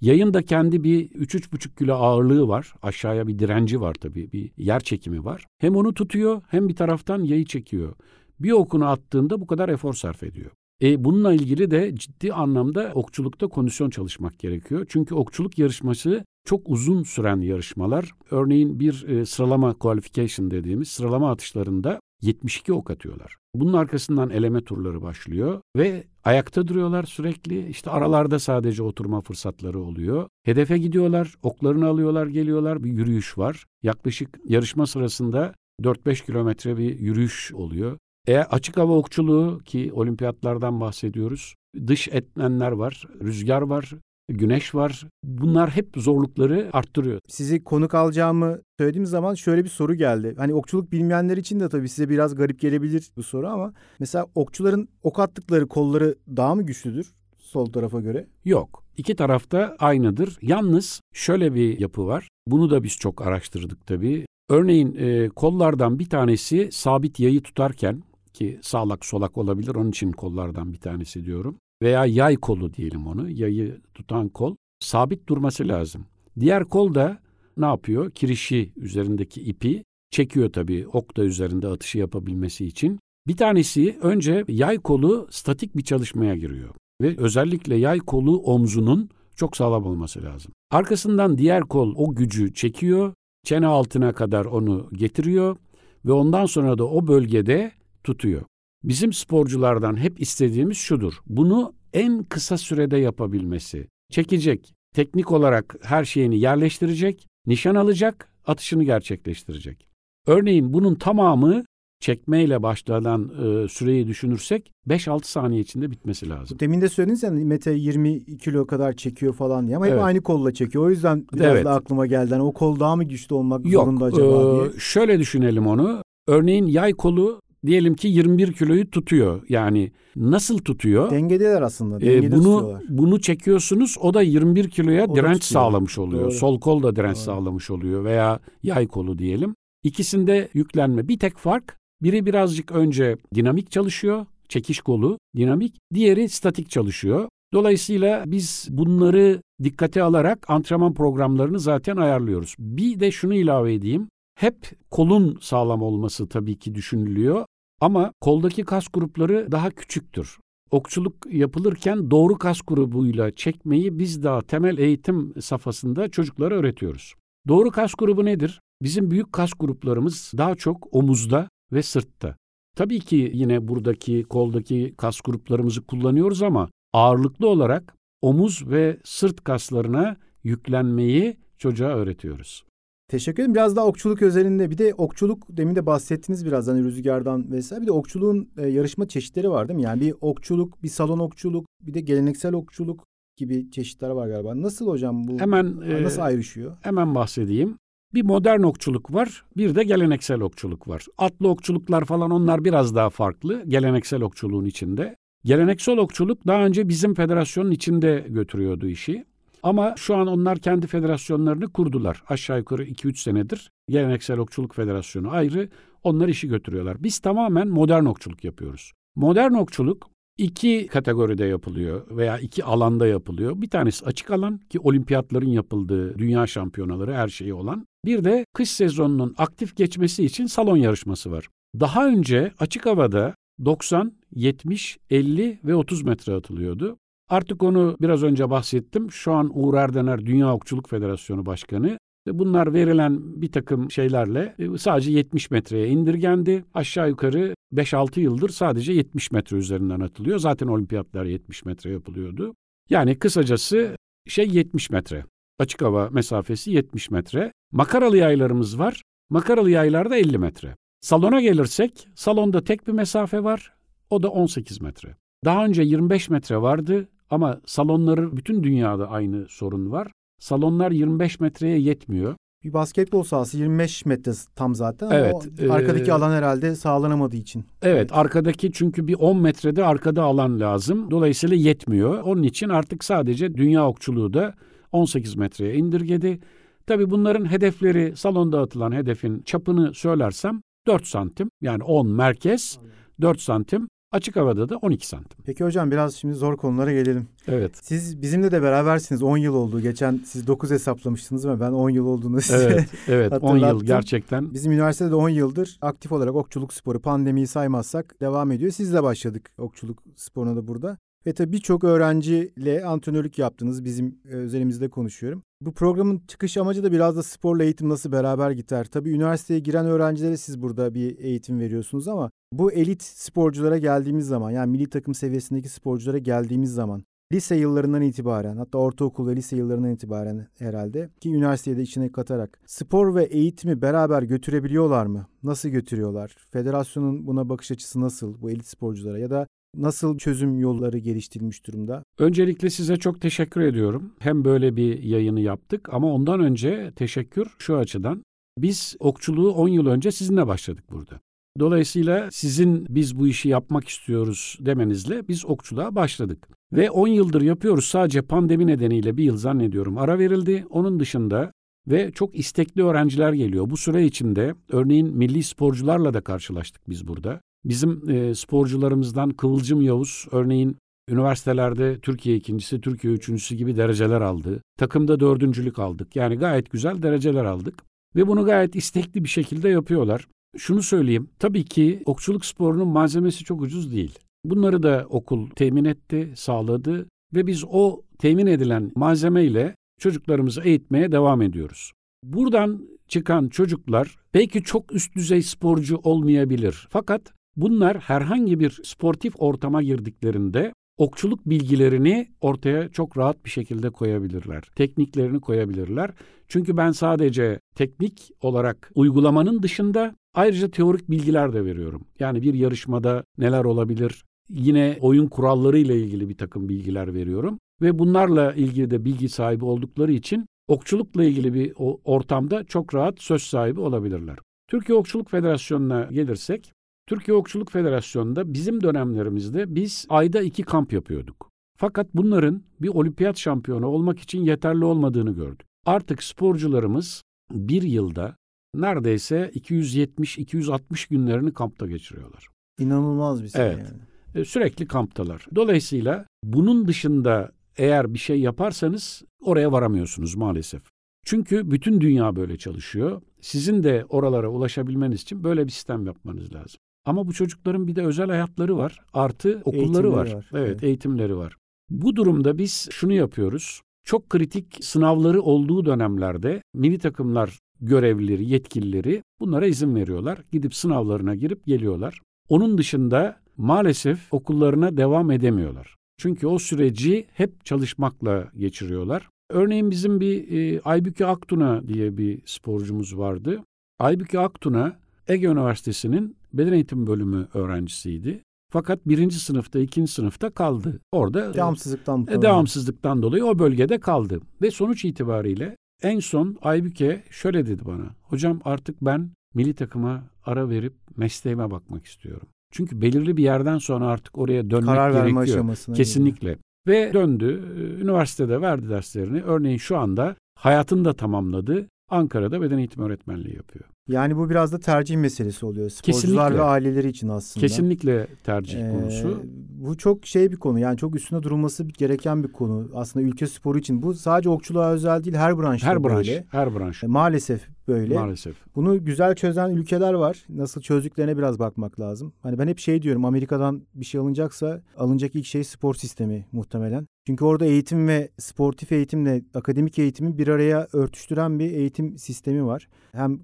Yayın 0.02 0.34
da 0.34 0.42
kendi 0.42 0.84
bir 0.84 1.10
3-3,5 1.10 1.78
kilo 1.78 1.94
ağırlığı 1.94 2.48
var. 2.48 2.74
Aşağıya 2.82 3.28
bir 3.28 3.40
direnci 3.40 3.82
var 3.82 3.94
tabii. 3.94 4.32
Bir 4.32 4.52
yer 4.58 4.80
çekimi 4.80 5.26
var. 5.26 5.46
Hem 5.58 5.76
onu 5.76 5.94
tutuyor 5.94 6.42
hem 6.48 6.70
bir 6.70 6.76
taraftan 6.76 7.24
yayı 7.24 7.46
çekiyor. 7.46 7.96
Bir 8.40 8.52
okunu 8.52 8.86
attığında 8.86 9.42
bu 9.42 9.48
kadar 9.48 9.70
efor 9.70 9.94
sarf 9.94 10.24
ediyor. 10.24 10.52
E 10.82 11.04
bununla 11.04 11.34
ilgili 11.34 11.72
de 11.72 11.96
ciddi 11.96 12.34
anlamda 12.34 12.92
okçulukta 12.96 13.48
kondisyon 13.48 13.90
çalışmak 13.90 14.40
gerekiyor. 14.40 14.86
Çünkü 14.90 15.16
okçuluk 15.16 15.60
yarışması 15.60 16.26
çok 16.46 16.70
uzun 16.70 17.04
süren 17.04 17.42
yarışmalar. 17.42 18.12
Örneğin 18.32 18.80
bir 18.80 19.08
e, 19.08 19.26
sıralama 19.26 19.74
qualification 19.74 20.52
dediğimiz 20.52 20.88
sıralama 20.88 21.32
atışlarında 21.32 22.00
72 22.22 22.74
ok 22.74 22.92
atıyorlar. 22.92 23.36
Bunun 23.56 23.74
arkasından 23.74 24.30
eleme 24.30 24.64
turları 24.64 25.02
başlıyor 25.02 25.62
ve 25.78 26.04
ayakta 26.24 26.68
duruyorlar 26.68 27.04
sürekli. 27.04 27.68
İşte 27.70 27.90
aralarda 27.90 28.40
sadece 28.40 28.84
oturma 28.84 29.22
fırsatları 29.22 29.80
oluyor. 29.80 30.30
Hedefe 30.44 30.78
gidiyorlar, 30.78 31.34
oklarını 31.44 31.88
alıyorlar, 31.88 32.28
geliyorlar. 32.28 32.84
Bir 32.84 32.90
yürüyüş 32.90 33.38
var. 33.38 33.66
Yaklaşık 33.84 34.40
yarışma 34.46 34.88
sırasında 34.88 35.54
4-5 35.82 36.26
kilometre 36.26 36.78
bir 36.78 37.00
yürüyüş 37.00 37.54
oluyor. 37.54 37.98
E 38.28 38.38
açık 38.38 38.78
hava 38.78 38.94
okçuluğu 38.94 39.60
ki 39.60 39.92
olimpiyatlardan 39.94 40.82
bahsediyoruz. 40.82 41.56
Dış 41.88 42.08
etmenler 42.08 42.72
var, 42.72 43.04
rüzgar 43.22 43.62
var, 43.62 43.92
güneş 44.30 44.76
var. 44.76 45.08
Bunlar 45.24 45.70
hep 45.70 45.90
zorlukları 45.98 46.70
arttırıyor. 46.74 47.20
Sizi 47.28 47.64
konuk 47.64 47.94
alacağımı 47.94 48.60
söylediğim 48.80 49.06
zaman 49.06 49.36
şöyle 49.36 49.64
bir 49.64 49.70
soru 49.70 49.96
geldi. 49.96 50.36
Hani 50.38 50.54
okçuluk 50.54 50.92
bilmeyenler 50.92 51.38
için 51.38 51.60
de 51.60 51.70
tabii 51.70 51.90
size 51.90 52.10
biraz 52.10 52.36
garip 52.36 52.60
gelebilir 52.60 53.10
bu 53.18 53.24
soru 53.24 53.48
ama 53.48 53.74
mesela 54.00 54.28
okçuların 54.36 54.90
ok 55.04 55.20
attıkları 55.20 55.68
kolları 55.68 56.16
daha 56.28 56.56
mı 56.56 56.64
güçlüdür? 56.64 57.14
sol 57.46 57.66
tarafa 57.66 58.02
göre? 58.02 58.28
Yok. 58.46 58.84
İki 58.98 59.16
tarafta 59.16 59.76
aynıdır. 59.80 60.38
Yalnız 60.42 61.02
şöyle 61.14 61.54
bir 61.54 61.80
yapı 61.80 62.06
var. 62.06 62.28
Bunu 62.48 62.70
da 62.72 62.84
biz 62.84 62.98
çok 62.98 63.22
araştırdık 63.22 63.88
tabii. 63.88 64.26
Örneğin 64.50 64.96
e, 65.00 65.30
kollardan 65.30 66.00
bir 66.00 66.10
tanesi 66.10 66.70
sabit 66.72 67.20
yayı 67.20 67.42
tutarken 67.42 68.04
ki 68.36 68.60
sağlak 68.62 69.06
solak 69.06 69.38
olabilir 69.38 69.76
onun 69.76 69.90
için 69.90 70.12
kollardan 70.12 70.74
bir 70.74 70.78
tanesi 70.78 71.26
diyorum. 71.26 71.58
Veya 71.82 72.06
yay 72.06 72.36
kolu 72.36 72.74
diyelim 72.74 73.08
onu. 73.08 73.30
Yayı 73.30 73.82
tutan 73.94 74.30
kol 74.30 74.56
sabit 74.80 75.28
durması 75.30 75.68
lazım. 75.68 76.06
Diğer 76.40 76.66
kol 76.66 76.96
da 76.96 77.20
ne 77.58 77.66
yapıyor? 77.66 78.12
Kirişi 78.12 78.74
üzerindeki 78.76 79.42
ipi 79.42 79.84
çekiyor 80.12 80.54
tabii 80.54 80.88
ok 80.88 81.18
da 81.18 81.24
üzerinde 81.24 81.68
atışı 81.68 81.98
yapabilmesi 81.98 82.66
için. 82.66 83.00
Bir 83.28 83.38
tanesi 83.38 83.98
önce 84.02 84.46
yay 84.48 84.78
kolu 84.78 85.28
statik 85.32 85.78
bir 85.78 85.84
çalışmaya 85.84 86.36
giriyor 86.36 86.76
ve 87.02 87.16
özellikle 87.18 87.76
yay 87.76 88.00
kolu 88.00 88.38
omzunun 88.38 89.10
çok 89.36 89.58
sağlam 89.58 89.86
olması 89.86 90.24
lazım. 90.24 90.52
Arkasından 90.72 91.38
diğer 91.38 91.64
kol 91.64 91.94
o 91.96 92.16
gücü 92.16 92.54
çekiyor, 92.54 93.14
çene 93.44 93.68
altına 93.68 94.14
kadar 94.14 94.46
onu 94.46 94.90
getiriyor 94.94 95.58
ve 96.06 96.12
ondan 96.12 96.46
sonra 96.46 96.78
da 96.78 96.88
o 96.88 97.08
bölgede 97.08 97.72
tutuyor. 98.06 98.42
Bizim 98.84 99.14
sporculardan 99.14 99.98
hep 99.98 100.22
istediğimiz 100.22 100.78
şudur. 100.78 101.14
Bunu 101.28 101.74
en 101.94 102.24
kısa 102.24 102.58
sürede 102.58 102.98
yapabilmesi. 102.98 103.88
Çekecek, 104.12 104.74
teknik 104.96 105.32
olarak 105.32 105.76
her 105.82 106.06
şeyini 106.06 106.40
yerleştirecek, 106.40 107.28
nişan 107.48 107.76
alacak, 107.76 108.30
atışını 108.48 108.84
gerçekleştirecek. 108.84 109.88
Örneğin 110.28 110.74
bunun 110.74 110.96
tamamı 110.96 111.64
çekmeyle 112.00 112.64
başlanan 112.64 113.32
e, 113.44 113.68
süreyi 113.68 114.08
düşünürsek 114.08 114.72
5-6 114.88 115.24
saniye 115.24 115.62
içinde 115.62 115.92
bitmesi 115.92 116.30
lazım. 116.30 116.60
Demin 116.60 116.82
de 116.82 116.90
söylediniz 116.90 117.24
ya 117.24 117.32
Mete 117.32 117.72
20 117.72 118.38
kilo 118.38 118.68
kadar 118.68 118.94
çekiyor 118.94 119.34
falan 119.34 119.68
diye 119.68 119.78
ama 119.78 119.86
hep 119.86 119.94
Evet. 119.94 120.04
aynı 120.04 120.22
kolla 120.22 120.54
çekiyor. 120.54 120.86
O 120.86 120.90
yüzden 120.90 121.26
biraz 121.34 121.54
Evet. 121.56 121.66
da 121.66 121.72
aklıma 121.74 122.06
geldi. 122.06 122.32
Hani 122.32 122.44
o 122.44 122.54
kol 122.54 122.80
daha 122.80 122.96
mı 122.96 123.04
güçlü 123.04 123.36
olmak 123.36 123.66
Yok, 123.66 123.84
zorunda 123.84 124.06
acaba 124.06 124.26
e, 124.26 124.70
diye. 124.70 124.80
şöyle 124.80 125.20
düşünelim 125.20 125.68
onu. 125.68 126.02
Örneğin 126.28 126.66
yay 126.66 126.94
kolu 126.94 127.42
diyelim 127.68 127.96
ki 127.96 128.08
21 128.08 128.54
kiloyu 128.54 128.90
tutuyor. 128.92 129.42
Yani 129.50 129.92
nasıl 130.16 130.58
tutuyor? 130.58 131.12
Dengedeler 131.12 131.62
aslında. 131.62 131.98
E, 131.98 132.02
Dengede 132.02 132.32
bunu 132.36 132.44
tutuyorlar. 132.44 132.84
bunu 132.90 133.22
çekiyorsunuz. 133.22 133.96
O 134.02 134.14
da 134.14 134.22
21 134.22 134.70
kiloya 134.70 135.06
O 135.06 135.16
direnç 135.16 135.40
tutuyor. 135.42 135.62
sağlamış 135.64 135.98
oluyor. 135.98 136.24
Doğru. 136.24 136.32
Sol 136.32 136.60
kol 136.60 136.84
da 136.84 136.96
direnç 136.96 137.16
Doğru. 137.16 137.24
sağlamış 137.24 137.70
oluyor 137.72 138.04
veya 138.04 138.40
yay 138.64 138.88
kolu 138.88 139.18
diyelim. 139.20 139.56
İkisinde 139.84 140.50
yüklenme. 140.54 141.08
Bir 141.08 141.20
tek 141.20 141.38
fark 141.38 141.78
biri 142.04 142.26
birazcık 142.26 142.72
önce 142.72 143.18
dinamik 143.36 143.72
çalışıyor. 143.72 144.26
Çekiş 144.50 144.80
kolu 144.82 145.18
dinamik. 145.38 145.76
Diğeri 145.94 146.30
statik 146.30 146.70
çalışıyor. 146.70 147.30
Dolayısıyla 147.54 148.24
biz 148.28 148.68
bunları 148.72 149.42
dikkate 149.64 150.04
alarak 150.04 150.50
antrenman 150.50 150.94
programlarını 150.94 151.60
zaten 151.60 151.98
ayarlıyoruz. 151.98 152.56
Bir 152.60 153.00
de 153.00 153.12
şunu 153.12 153.34
ilave 153.34 153.74
edeyim. 153.74 154.08
Hep 154.40 154.56
kolun 154.92 155.38
sağlam 155.42 155.82
olması 155.82 156.28
tabii 156.28 156.56
ki 156.56 156.76
düşünülüyor 156.76 157.45
ama 157.82 158.14
koldaki 158.22 158.64
kas 158.64 158.88
grupları 158.88 159.48
daha 159.52 159.70
küçüktür. 159.70 160.38
Okçuluk 160.72 161.16
yapılırken 161.32 162.12
doğru 162.12 162.38
kas 162.38 162.62
grubuyla 162.68 163.32
çekmeyi 163.32 164.00
biz 164.00 164.24
daha 164.24 164.42
temel 164.42 164.78
eğitim 164.78 165.34
safhasında 165.42 166.10
çocuklara 166.10 166.56
öğretiyoruz. 166.56 167.14
Doğru 167.48 167.72
kas 167.72 167.94
grubu 167.98 168.26
nedir? 168.26 168.62
Bizim 168.82 169.12
büyük 169.12 169.34
kas 169.34 169.52
gruplarımız 169.60 170.32
daha 170.38 170.56
çok 170.56 170.96
omuzda 170.96 171.50
ve 171.72 171.84
sırtta. 171.84 172.36
Tabii 172.76 173.00
ki 173.00 173.32
yine 173.34 173.68
buradaki 173.68 174.24
koldaki 174.24 174.94
kas 174.98 175.22
gruplarımızı 175.22 175.82
kullanıyoruz 175.82 176.42
ama 176.42 176.70
ağırlıklı 176.94 177.48
olarak 177.48 177.96
omuz 178.22 178.70
ve 178.70 179.00
sırt 179.04 179.44
kaslarına 179.44 180.18
yüklenmeyi 180.44 181.38
çocuğa 181.58 181.90
öğretiyoruz. 181.90 182.66
Teşekkür 183.08 183.44
ederim. 183.44 183.56
Biraz 183.56 183.76
daha 183.76 183.88
okçuluk 183.88 184.22
özelinde 184.22 184.72
bir 184.72 184.78
de 184.78 184.94
okçuluk 184.94 185.44
demin 185.50 185.76
de 185.76 185.86
bahsettiniz 185.86 186.46
biraz 186.46 186.68
hani 186.68 186.84
rüzgardan 186.84 187.52
vesaire. 187.52 187.82
Bir 187.82 187.88
de 187.88 187.92
okçuluğun 187.92 188.50
e, 188.58 188.68
yarışma 188.68 189.08
çeşitleri 189.08 189.50
var 189.50 189.68
değil 189.68 189.78
mi? 189.78 189.84
Yani 189.84 190.02
bir 190.02 190.14
okçuluk, 190.22 190.84
bir 190.84 190.88
salon 190.88 191.20
okçuluk, 191.20 191.66
bir 191.82 191.94
de 191.94 192.02
geleneksel 192.02 192.54
okçuluk 192.54 193.04
gibi 193.38 193.72
çeşitler 193.72 194.10
var 194.10 194.28
galiba. 194.28 194.62
Nasıl 194.62 194.88
hocam 194.88 195.28
bu? 195.28 195.40
Hemen 195.40 195.80
nasıl 196.04 196.20
e, 196.20 196.24
ayrışıyor? 196.24 196.78
Hemen 196.82 197.16
bahsedeyim. 197.16 197.78
Bir 198.14 198.24
modern 198.24 198.64
okçuluk 198.64 199.14
var, 199.14 199.46
bir 199.58 199.76
de 199.76 199.84
geleneksel 199.84 200.42
okçuluk 200.42 200.88
var. 200.88 201.06
Atlı 201.18 201.48
okçuluklar 201.48 202.06
falan 202.06 202.32
onlar 202.32 202.66
biraz 202.66 202.96
daha 202.96 203.10
farklı 203.10 203.64
geleneksel 203.68 204.22
okçuluğun 204.22 204.66
içinde. 204.66 205.16
Geleneksel 205.44 205.98
okçuluk 205.98 206.48
daha 206.48 206.66
önce 206.66 206.90
bizim 206.90 207.14
federasyonun 207.14 207.72
içinde 207.72 208.26
götürüyordu 208.30 208.88
işi. 208.88 209.26
Ama 209.66 209.94
şu 209.98 210.16
an 210.16 210.28
onlar 210.28 210.58
kendi 210.58 210.88
federasyonlarını 210.88 211.72
kurdular. 211.74 212.24
Aşağı 212.30 212.58
yukarı 212.58 212.86
2-3 212.86 213.18
senedir 213.18 213.72
Geleneksel 213.90 214.38
Okçuluk 214.38 214.76
Federasyonu 214.76 215.32
ayrı. 215.32 215.70
Onlar 216.04 216.28
işi 216.28 216.48
götürüyorlar. 216.48 217.04
Biz 217.04 217.20
tamamen 217.20 217.68
modern 217.68 218.06
okçuluk 218.06 218.44
yapıyoruz. 218.44 218.92
Modern 219.16 219.54
okçuluk 219.54 220.10
iki 220.38 220.88
kategoride 220.88 221.46
yapılıyor 221.46 222.18
veya 222.18 222.40
iki 222.40 222.64
alanda 222.64 223.08
yapılıyor. 223.08 223.62
Bir 223.62 223.70
tanesi 223.70 224.06
açık 224.06 224.32
alan 224.32 224.58
ki 224.58 224.80
olimpiyatların 224.80 225.50
yapıldığı 225.50 226.20
dünya 226.20 226.48
şampiyonaları 226.48 227.14
her 227.14 227.28
şeyi 227.28 227.54
olan. 227.54 227.86
Bir 228.06 228.24
de 228.24 228.46
kış 228.54 228.70
sezonunun 228.70 229.36
aktif 229.38 229.76
geçmesi 229.76 230.26
için 230.26 230.46
salon 230.46 230.78
yarışması 230.78 231.32
var. 231.32 231.48
Daha 231.80 232.08
önce 232.08 232.52
açık 232.60 232.86
havada 232.86 233.36
90, 233.66 234.14
70, 234.36 234.98
50 235.10 235.60
ve 235.64 235.76
30 235.76 236.02
metre 236.02 236.34
atılıyordu. 236.34 236.98
Artık 237.30 237.64
onu 237.64 237.98
biraz 238.02 238.24
önce 238.24 238.50
bahsettim. 238.50 239.12
Şu 239.12 239.34
an 239.34 239.52
Uğur 239.54 239.74
Erdener 239.74 240.26
Dünya 240.26 240.54
Okçuluk 240.54 240.90
Federasyonu 240.90 241.46
Başkanı. 241.46 241.98
Bunlar 242.28 242.74
verilen 242.74 243.42
bir 243.42 243.52
takım 243.52 243.92
şeylerle 243.92 244.56
e, 244.60 244.78
sadece 244.78 245.12
70 245.12 245.52
metreye 245.52 245.88
indirgendi. 245.88 246.66
Aşağı 246.74 247.10
yukarı 247.10 247.56
5-6 247.74 248.20
yıldır 248.20 248.50
sadece 248.50 248.94
70 248.94 249.32
metre 249.32 249.58
üzerinden 249.58 250.00
atılıyor. 250.00 250.40
Zaten 250.40 250.68
olimpiyatlar 250.68 251.26
70 251.26 251.66
metre 251.66 251.92
yapılıyordu. 251.92 252.56
Yani 252.90 253.20
kısacası 253.20 253.98
şey 254.28 254.50
70 254.50 254.90
metre. 254.90 255.26
Açık 255.60 255.82
hava 255.82 256.10
mesafesi 256.10 256.72
70 256.72 257.12
metre. 257.12 257.52
Makaralı 257.72 258.18
yaylarımız 258.18 258.80
var. 258.80 259.02
Makaralı 259.30 259.72
yaylarda 259.72 260.18
50 260.18 260.38
metre. 260.38 260.76
Salona 261.02 261.42
gelirsek 261.42 262.08
salonda 262.16 262.64
tek 262.64 262.88
bir 262.88 262.94
mesafe 262.94 263.44
var. 263.44 263.74
O 264.10 264.24
da 264.24 264.30
18 264.30 264.82
metre. 264.82 265.16
Daha 265.46 265.66
önce 265.66 265.84
25 265.84 266.30
metre 266.30 266.62
vardı 266.62 267.08
ama 267.30 267.62
salonları 267.66 268.38
bütün 268.38 268.64
dünyada 268.64 269.10
aynı 269.10 269.46
sorun 269.50 269.92
var. 269.92 270.12
Salonlar 270.40 270.92
25 270.92 271.40
metreye 271.40 271.80
yetmiyor. 271.80 272.36
Bir 272.64 272.74
basketbol 272.74 273.24
sahası 273.24 273.58
25 273.58 274.06
metre 274.06 274.32
tam 274.56 274.76
zaten 274.76 275.10
Evet, 275.12 275.34
o 275.70 275.72
arkadaki 275.74 276.12
e, 276.12 276.14
alan 276.14 276.32
herhalde 276.32 276.76
sağlanamadığı 276.76 277.36
için. 277.36 277.66
Evet, 277.82 278.10
arkadaki 278.14 278.72
çünkü 278.72 279.08
bir 279.08 279.14
10 279.14 279.38
metrede 279.38 279.86
arkada 279.86 280.24
alan 280.24 280.60
lazım. 280.60 281.12
Dolayısıyla 281.12 281.56
yetmiyor. 281.56 282.22
Onun 282.22 282.44
için 282.44 282.70
artık 282.70 283.04
sadece 283.04 283.56
dünya 283.56 283.88
okçuluğu 283.88 284.34
da 284.34 284.54
18 284.92 285.36
metreye 285.36 285.76
indirgedi. 285.76 286.40
Tabii 286.88 287.10
bunların 287.10 287.52
hedefleri 287.52 288.18
salonda 288.18 288.62
atılan 288.62 288.92
hedefin 288.92 289.42
çapını 289.42 289.94
söylersem 289.94 290.62
4 290.88 291.08
santim 291.08 291.50
yani 291.62 291.84
10 291.84 292.08
merkez 292.08 292.80
4 293.22 293.42
santim 293.42 293.88
açık 294.16 294.36
havada 294.36 294.70
da 294.70 294.78
12 294.78 295.08
santim. 295.08 295.40
Peki 295.46 295.64
hocam 295.64 295.92
biraz 295.92 296.16
şimdi 296.16 296.34
zor 296.34 296.58
konulara 296.58 296.94
gelelim. 296.94 297.28
Evet. 297.48 297.72
Siz 297.82 298.22
bizimle 298.22 298.52
de 298.52 298.62
berabersiniz. 298.62 299.24
10 299.24 299.38
yıl 299.38 299.54
oldu. 299.56 299.80
Geçen 299.80 300.20
siz 300.26 300.48
9 300.48 300.72
hesaplamıştınız 300.72 301.46
ama 301.46 301.60
ben 301.60 301.72
10 301.72 301.90
yıl 301.90 302.06
olduğunu 302.06 302.42
size 302.42 302.66
Evet, 302.66 302.90
evet 303.08 303.34
10 303.42 303.58
yıl 303.58 303.84
gerçekten. 303.86 304.54
Bizim 304.54 304.72
üniversitede 304.72 305.12
de 305.12 305.16
10 305.16 305.30
yıldır 305.30 305.78
aktif 305.82 306.12
olarak 306.12 306.36
okçuluk 306.36 306.74
sporu 306.74 307.02
pandemiyi 307.02 307.48
saymazsak 307.48 308.22
devam 308.22 308.52
ediyor. 308.52 308.72
Sizle 308.72 309.04
başladık 309.04 309.52
okçuluk 309.58 310.04
sporuna 310.16 310.56
da 310.56 310.68
burada. 310.68 310.98
Ve 311.26 311.34
tabii 311.34 311.52
birçok 311.52 311.84
öğrenciyle 311.84 312.86
antrenörlük 312.86 313.40
yaptınız. 313.40 313.86
Bizim 313.86 314.18
e, 314.26 314.34
özelimizde 314.34 314.90
konuşuyorum. 314.90 315.44
Bu 315.66 315.74
programın 315.74 316.22
çıkış 316.28 316.58
amacı 316.58 316.84
da 316.84 316.92
biraz 316.92 317.18
da 317.18 317.24
sporla 317.24 317.64
eğitim 317.64 317.90
nasıl 317.90 318.12
beraber 318.12 318.52
gider. 318.52 318.86
Tabii 318.86 319.12
üniversiteye 319.12 319.60
giren 319.60 319.86
öğrencilere 319.86 320.38
siz 320.38 320.62
burada 320.62 320.94
bir 320.94 321.20
eğitim 321.20 321.60
veriyorsunuz 321.60 322.08
ama 322.08 322.32
bu 322.54 322.72
elit 322.72 323.04
sporculara 323.04 323.78
geldiğimiz 323.78 324.28
zaman 324.28 324.52
yani 324.52 324.72
milli 324.72 324.90
takım 324.90 325.14
seviyesindeki 325.14 325.70
sporculara 325.70 326.18
geldiğimiz 326.18 326.74
zaman 326.74 327.04
lise 327.32 327.56
yıllarından 327.56 328.02
itibaren 328.02 328.58
hatta 328.58 328.78
ortaokul 328.78 329.28
ve 329.28 329.36
lise 329.36 329.58
yıllarından 329.58 329.92
itibaren 329.92 330.48
herhalde 330.60 331.10
ki 331.20 331.30
üniversitede 331.30 331.82
içine 331.82 332.12
katarak 332.12 332.60
spor 332.66 333.16
ve 333.16 333.24
eğitimi 333.24 333.82
beraber 333.82 334.24
götürebiliyorlar 334.24 335.06
mı? 335.06 335.28
Nasıl 335.44 335.70
götürüyorlar? 335.70 336.36
Federasyonun 336.50 337.28
buna 337.28 337.50
bakış 337.50 337.72
açısı 337.72 338.02
nasıl 338.02 338.42
bu 338.42 338.52
elit 338.52 338.68
sporculara 338.68 339.20
ya 339.20 339.30
da 339.30 339.48
nasıl 339.78 340.18
çözüm 340.18 340.60
yolları 340.60 340.98
geliştirilmiş 340.98 341.68
durumda? 341.68 342.04
Öncelikle 342.20 342.70
size 342.70 342.98
çok 342.98 343.22
teşekkür 343.22 343.62
ediyorum. 343.62 344.14
Hem 344.20 344.46
böyle 344.46 344.76
bir 344.76 345.04
yayını 345.04 345.42
yaptık 345.42 345.90
ama 345.94 346.14
ondan 346.14 346.40
önce 346.40 346.92
teşekkür 346.96 347.56
şu 347.60 347.78
açıdan. 347.78 348.24
Biz 348.58 348.96
okçuluğu 349.00 349.52
10 349.52 349.68
yıl 349.68 349.88
önce 349.88 350.12
sizinle 350.12 350.48
başladık 350.48 350.84
burada. 350.92 351.20
Dolayısıyla 351.60 352.32
sizin 352.32 352.86
biz 352.90 353.20
bu 353.20 353.28
işi 353.28 353.50
yapmak 353.50 353.88
istiyoruz 353.88 354.58
demenizle 354.60 355.28
biz 355.28 355.46
okçuluğa 355.46 355.96
başladık. 355.96 356.48
Ve 356.74 356.92
10 356.92 357.08
yıldır 357.08 357.42
yapıyoruz. 357.42 357.86
Sadece 357.86 358.22
pandemi 358.22 358.68
nedeniyle 358.68 359.18
bir 359.18 359.24
yıl 359.24 359.38
zannediyorum 359.38 359.98
ara 359.98 360.20
verildi. 360.20 360.66
Onun 360.70 361.00
dışında 361.00 361.52
ve 361.88 362.12
çok 362.12 362.36
istekli 362.36 362.84
öğrenciler 362.84 363.34
geliyor. 363.34 363.70
Bu 363.70 363.78
süre 363.78 364.06
içinde 364.06 364.56
örneğin 364.70 365.18
milli 365.18 365.44
sporcularla 365.44 366.14
da 366.14 366.22
karşılaştık 366.22 366.90
biz 366.90 367.08
burada. 367.08 367.42
Bizim 367.66 368.10
e, 368.10 368.36
sporcularımızdan 368.36 369.30
Kıvılcım 369.30 369.82
Yavuz 369.82 370.28
örneğin 370.32 370.78
üniversitelerde 371.10 372.00
Türkiye 372.00 372.36
ikincisi, 372.36 372.82
Türkiye 372.82 373.14
üçüncüsü 373.14 373.56
gibi 373.56 373.78
dereceler 373.78 374.22
aldı. 374.22 374.62
Takımda 374.78 375.20
dördüncülük 375.20 375.80
aldık. 375.80 376.16
Yani 376.16 376.36
gayet 376.36 376.72
güzel 376.72 377.04
dereceler 377.04 377.46
aldık. 377.46 377.84
Ve 378.16 378.28
bunu 378.28 378.46
gayet 378.46 378.76
istekli 378.76 379.24
bir 379.24 379.30
şekilde 379.30 379.70
yapıyorlar. 379.70 380.28
Şunu 380.58 380.82
söyleyeyim, 380.82 381.30
tabii 381.40 381.66
ki 381.66 382.02
okçuluk 382.06 382.46
sporunun 382.46 382.88
malzemesi 382.88 383.44
çok 383.44 383.62
ucuz 383.62 383.92
değil. 383.92 384.20
Bunları 384.46 384.84
da 384.84 385.06
okul 385.10 385.50
temin 385.50 385.86
etti, 385.86 386.34
sağladı 386.36 387.06
ve 387.34 387.48
biz 387.48 387.64
o 387.70 388.02
temin 388.20 388.48
edilen 388.48 388.92
malzemeyle 388.96 389.76
çocuklarımızı 390.00 390.62
eğitmeye 390.62 391.12
devam 391.12 391.42
ediyoruz. 391.42 391.92
Buradan 392.24 392.82
çıkan 393.08 393.50
çocuklar 393.50 394.18
belki 394.34 394.64
çok 394.64 394.94
üst 394.96 395.16
düzey 395.16 395.42
sporcu 395.42 395.98
olmayabilir. 395.98 396.88
Fakat 396.90 397.34
bunlar 397.56 398.00
herhangi 398.00 398.60
bir 398.60 398.80
sportif 398.84 399.34
ortama 399.38 399.84
girdiklerinde 399.84 400.74
okçuluk 400.98 401.46
bilgilerini 401.46 402.28
ortaya 402.42 402.90
çok 402.90 403.18
rahat 403.18 403.46
bir 403.46 403.50
şekilde 403.50 403.90
koyabilirler. 403.90 404.64
Tekniklerini 404.76 405.40
koyabilirler. 405.40 406.12
Çünkü 406.48 406.78
ben 406.78 406.92
sadece 406.92 407.60
teknik 407.76 408.32
olarak 408.42 408.92
uygulamanın 408.96 409.64
dışında 409.64 410.16
ayrıca 410.34 410.72
teorik 410.72 411.10
bilgiler 411.10 411.54
de 411.54 411.66
veriyorum. 411.66 412.06
Yani 412.20 412.42
bir 412.42 412.54
yarışmada 412.54 413.24
neler 413.38 413.66
olabilir? 413.66 414.24
Yine 414.50 414.98
oyun 415.02 415.28
kuralları 415.28 415.78
ile 415.78 416.02
ilgili 416.02 416.30
bir 416.30 416.38
takım 416.38 416.70
bilgiler 416.70 417.14
veriyorum 417.14 417.60
ve 417.82 418.00
bunlarla 418.00 418.54
ilgili 418.54 418.92
de 418.92 419.06
bilgi 419.06 419.30
sahibi 419.30 419.66
oldukları 419.66 420.12
için 420.12 420.46
okçulukla 420.68 421.24
ilgili 421.24 421.54
bir 421.54 421.74
ortamda 422.04 422.64
çok 422.64 422.96
rahat 422.96 423.22
söz 423.22 423.44
sahibi 423.44 423.80
olabilirler. 423.80 424.38
Türkiye 424.68 424.98
Okçuluk 424.98 425.30
Federasyonu'na 425.30 426.04
gelirsek, 426.12 426.72
Türkiye 427.08 427.38
Okçuluk 427.38 427.72
Federasyonu'nda 427.72 428.54
bizim 428.54 428.84
dönemlerimizde 428.84 429.76
biz 429.76 430.06
ayda 430.10 430.42
iki 430.42 430.64
kamp 430.64 430.94
yapıyorduk. 430.94 431.50
Fakat 431.78 432.08
bunların 432.14 432.64
bir 432.82 432.88
olimpiyat 432.88 433.38
şampiyonu 433.38 433.88
olmak 433.88 434.20
için 434.20 434.42
yeterli 434.42 434.86
olmadığını 434.86 435.32
gördük. 435.32 435.68
Artık 435.86 436.24
sporcularımız 436.24 437.24
bir 437.52 437.82
yılda 437.82 438.36
neredeyse 438.76 439.52
270-260 439.56 441.10
günlerini 441.10 441.54
kampta 441.54 441.88
geçiriyorlar. 441.88 442.48
İnanılmaz 442.80 443.44
bir 443.44 443.50
şey 443.50 443.66
evet. 443.66 443.78
yani. 443.78 444.02
E, 444.36 444.46
sürekli 444.46 444.88
kamptalar. 444.88 445.46
Dolayısıyla 445.56 446.26
bunun 446.44 446.88
dışında 446.88 447.52
eğer 447.78 448.14
bir 448.14 448.20
şey 448.20 448.40
yaparsanız 448.40 449.24
oraya 449.42 449.72
varamıyorsunuz 449.72 450.36
maalesef. 450.36 450.82
Çünkü 451.26 451.72
bütün 451.72 452.02
dünya 452.02 452.36
böyle 452.36 452.58
çalışıyor. 452.58 453.22
Sizin 453.42 453.84
de 453.84 454.06
oralara 454.10 454.50
ulaşabilmeniz 454.50 455.22
için 455.22 455.44
böyle 455.44 455.66
bir 455.66 455.72
sistem 455.72 456.06
yapmanız 456.06 456.54
lazım. 456.54 456.80
Ama 457.06 457.28
bu 457.28 457.34
çocukların 457.34 457.88
bir 457.88 457.96
de 457.96 458.06
özel 458.06 458.28
hayatları 458.28 458.78
var. 458.78 459.00
Artı 459.14 459.62
okulları 459.66 459.78
Eğitimleri 459.82 460.12
var. 460.12 460.34
var, 460.34 460.50
Evet, 460.54 460.68
evet. 460.70 460.84
eğitimleri 460.84 461.38
var. 461.38 461.56
Bu 461.90 462.16
durumda 462.16 462.58
biz 462.58 462.88
şunu 462.92 463.14
yapıyoruz. 463.14 463.82
Çok 464.04 464.30
kritik 464.30 464.78
sınavları 464.84 465.42
olduğu 465.42 465.86
dönemlerde 465.86 466.62
milli 466.74 467.00
takımlar 467.00 467.60
görevlileri, 467.82 468.46
yetkilileri 468.46 469.24
bunlara 469.40 469.68
izin 469.68 469.96
veriyorlar. 469.96 470.40
Gidip 470.52 470.76
sınavlarına 470.76 471.36
girip 471.36 471.66
geliyorlar. 471.66 472.22
Onun 472.50 472.78
dışında 472.78 473.40
maalesef 473.58 474.34
okullarına 474.34 474.98
devam 474.98 475.32
edemiyorlar. 475.32 475.96
Çünkü 476.18 476.48
o 476.48 476.60
süreci 476.60 477.26
hep 477.34 477.66
çalışmakla 477.66 478.48
geçiriyorlar. 478.58 479.30
Örneğin 479.50 479.92
bizim 479.92 480.20
bir 480.20 480.52
e, 480.52 480.82
Aybüke 480.82 481.26
Aktuna 481.26 481.88
diye 481.88 482.18
bir 482.18 482.42
sporcumuz 482.46 483.18
vardı. 483.18 483.64
Aybüke 484.00 484.40
Aktuna 484.40 484.98
Ege 485.28 485.48
Üniversitesi'nin 485.48 486.36
beden 486.58 486.74
eğitim 486.74 487.08
bölümü 487.08 487.48
öğrencisiydi. 487.54 488.42
Fakat 488.72 489.00
birinci 489.06 489.40
sınıfta, 489.40 489.80
ikinci 489.80 490.12
sınıfta 490.12 490.50
kaldı. 490.50 491.00
Orada 491.12 491.54
Devamsızlıktan 491.54 492.28
e, 492.32 492.42
devamsızlıktan 492.42 493.22
dolayı 493.22 493.46
o 493.46 493.60
bölgede 493.60 494.00
kaldı. 494.00 494.40
Ve 494.62 494.72
sonuç 494.72 495.06
itibariyle 495.06 495.76
en 496.04 496.20
son 496.20 496.58
Aybüke 496.62 497.24
şöyle 497.30 497.66
dedi 497.68 497.86
bana. 497.86 498.06
Hocam 498.24 498.62
artık 498.66 499.02
ben 499.02 499.30
milli 499.54 499.74
takıma 499.74 500.24
ara 500.46 500.70
verip 500.70 500.94
mesleğime 501.18 501.72
bakmak 501.72 502.06
istiyorum. 502.06 502.48
Çünkü 502.72 503.02
belirli 503.02 503.38
bir 503.38 503.44
yerden 503.44 503.78
sonra 503.78 504.06
artık 504.08 504.38
oraya 504.38 504.70
dönmek 504.70 504.86
Karar 504.86 505.14
verme 505.14 505.32
gerekiyor. 505.32 505.58
aşamasına. 505.58 505.96
Kesinlikle. 505.96 506.58
Ve 506.88 507.14
döndü. 507.14 507.64
e, 507.78 508.02
Üniversitede 508.02 508.62
verdi 508.62 508.90
derslerini. 508.90 509.42
Örneğin 509.42 509.78
şu 509.78 509.98
anda 509.98 510.36
hayatını 510.56 511.06
da 511.06 511.14
tamamladı. 511.14 511.88
Ankara'da 512.10 512.62
beden 512.62 512.78
eğitimi 512.78 513.06
öğretmenliği 513.06 513.56
yapıyor. 513.56 513.86
Yani 514.08 514.38
bu 514.38 514.50
biraz 514.50 514.72
da 514.74 514.80
tercih 514.80 515.18
meselesi 515.18 515.66
oluyor. 515.66 515.90
Sporcular 515.90 516.22
Kesinlikle. 516.22 516.56
ve 516.58 516.62
aileleri 516.62 517.08
için 517.08 517.30
aslında. 517.30 517.68
Kesinlikle 517.68 518.28
tercih 518.44 518.80
Ee, 518.80 518.92
konusu. 518.92 519.44
Bu 519.70 519.98
çok 519.98 520.26
şey 520.26 520.52
bir 520.52 520.58
konu. 520.58 520.80
Yani 520.80 520.98
çok 520.98 521.16
üstüne 521.16 521.44
durulması 521.44 521.84
gereken 521.84 522.44
bir 522.44 522.52
konu. 522.52 522.88
Aslında 522.96 523.26
ülke 523.26 523.48
sporu 523.48 523.78
için. 523.78 524.02
Bu 524.02 524.14
sadece 524.14 524.50
okçuluğa 524.50 524.92
özel 524.92 525.24
değil. 525.24 525.36
Her 525.36 525.58
branşta 525.58 525.88
Her 525.88 526.04
branş, 526.04 526.14
böyle. 526.28 526.46
her 526.52 526.76
branş. 526.76 527.04
E, 527.04 527.08
Maalesef 527.08 527.62
böyle. 527.88 528.14
Maalesef. 528.16 528.56
Bunu 528.76 529.06
güzel 529.06 529.36
çözen 529.36 529.70
ülkeler 529.70 530.14
var. 530.14 530.46
Nasıl 530.50 530.82
çözdüklerine 530.82 531.38
biraz 531.38 531.60
bakmak 531.60 532.00
lazım. 532.00 532.34
Hani 532.44 532.60
ben 532.60 532.68
hep 532.68 532.80
şey 532.80 533.02
diyorum 533.02 533.26
Amerika'dan 533.26 533.82
bir 533.96 534.06
şey 534.06 534.22
alınacaksa 534.22 534.82
alınacak 534.98 535.36
ilk 535.36 535.46
şey 535.46 535.64
spor 535.64 535.94
sistemi 535.96 536.46
muhtemelen. 536.52 537.08
Çünkü 537.28 537.46
orada 537.46 537.66
eğitim 537.66 538.08
ve 538.08 538.30
sportif 538.40 538.92
eğitimle 538.92 539.42
akademik 539.54 540.00
eğitimi 540.00 540.38
bir 540.38 540.48
araya 540.48 540.88
örtüştüren 540.94 541.60
bir 541.60 541.72
eğitim 541.72 542.18
sistemi 542.18 542.66
var. 542.66 542.88
Hem 543.12 543.40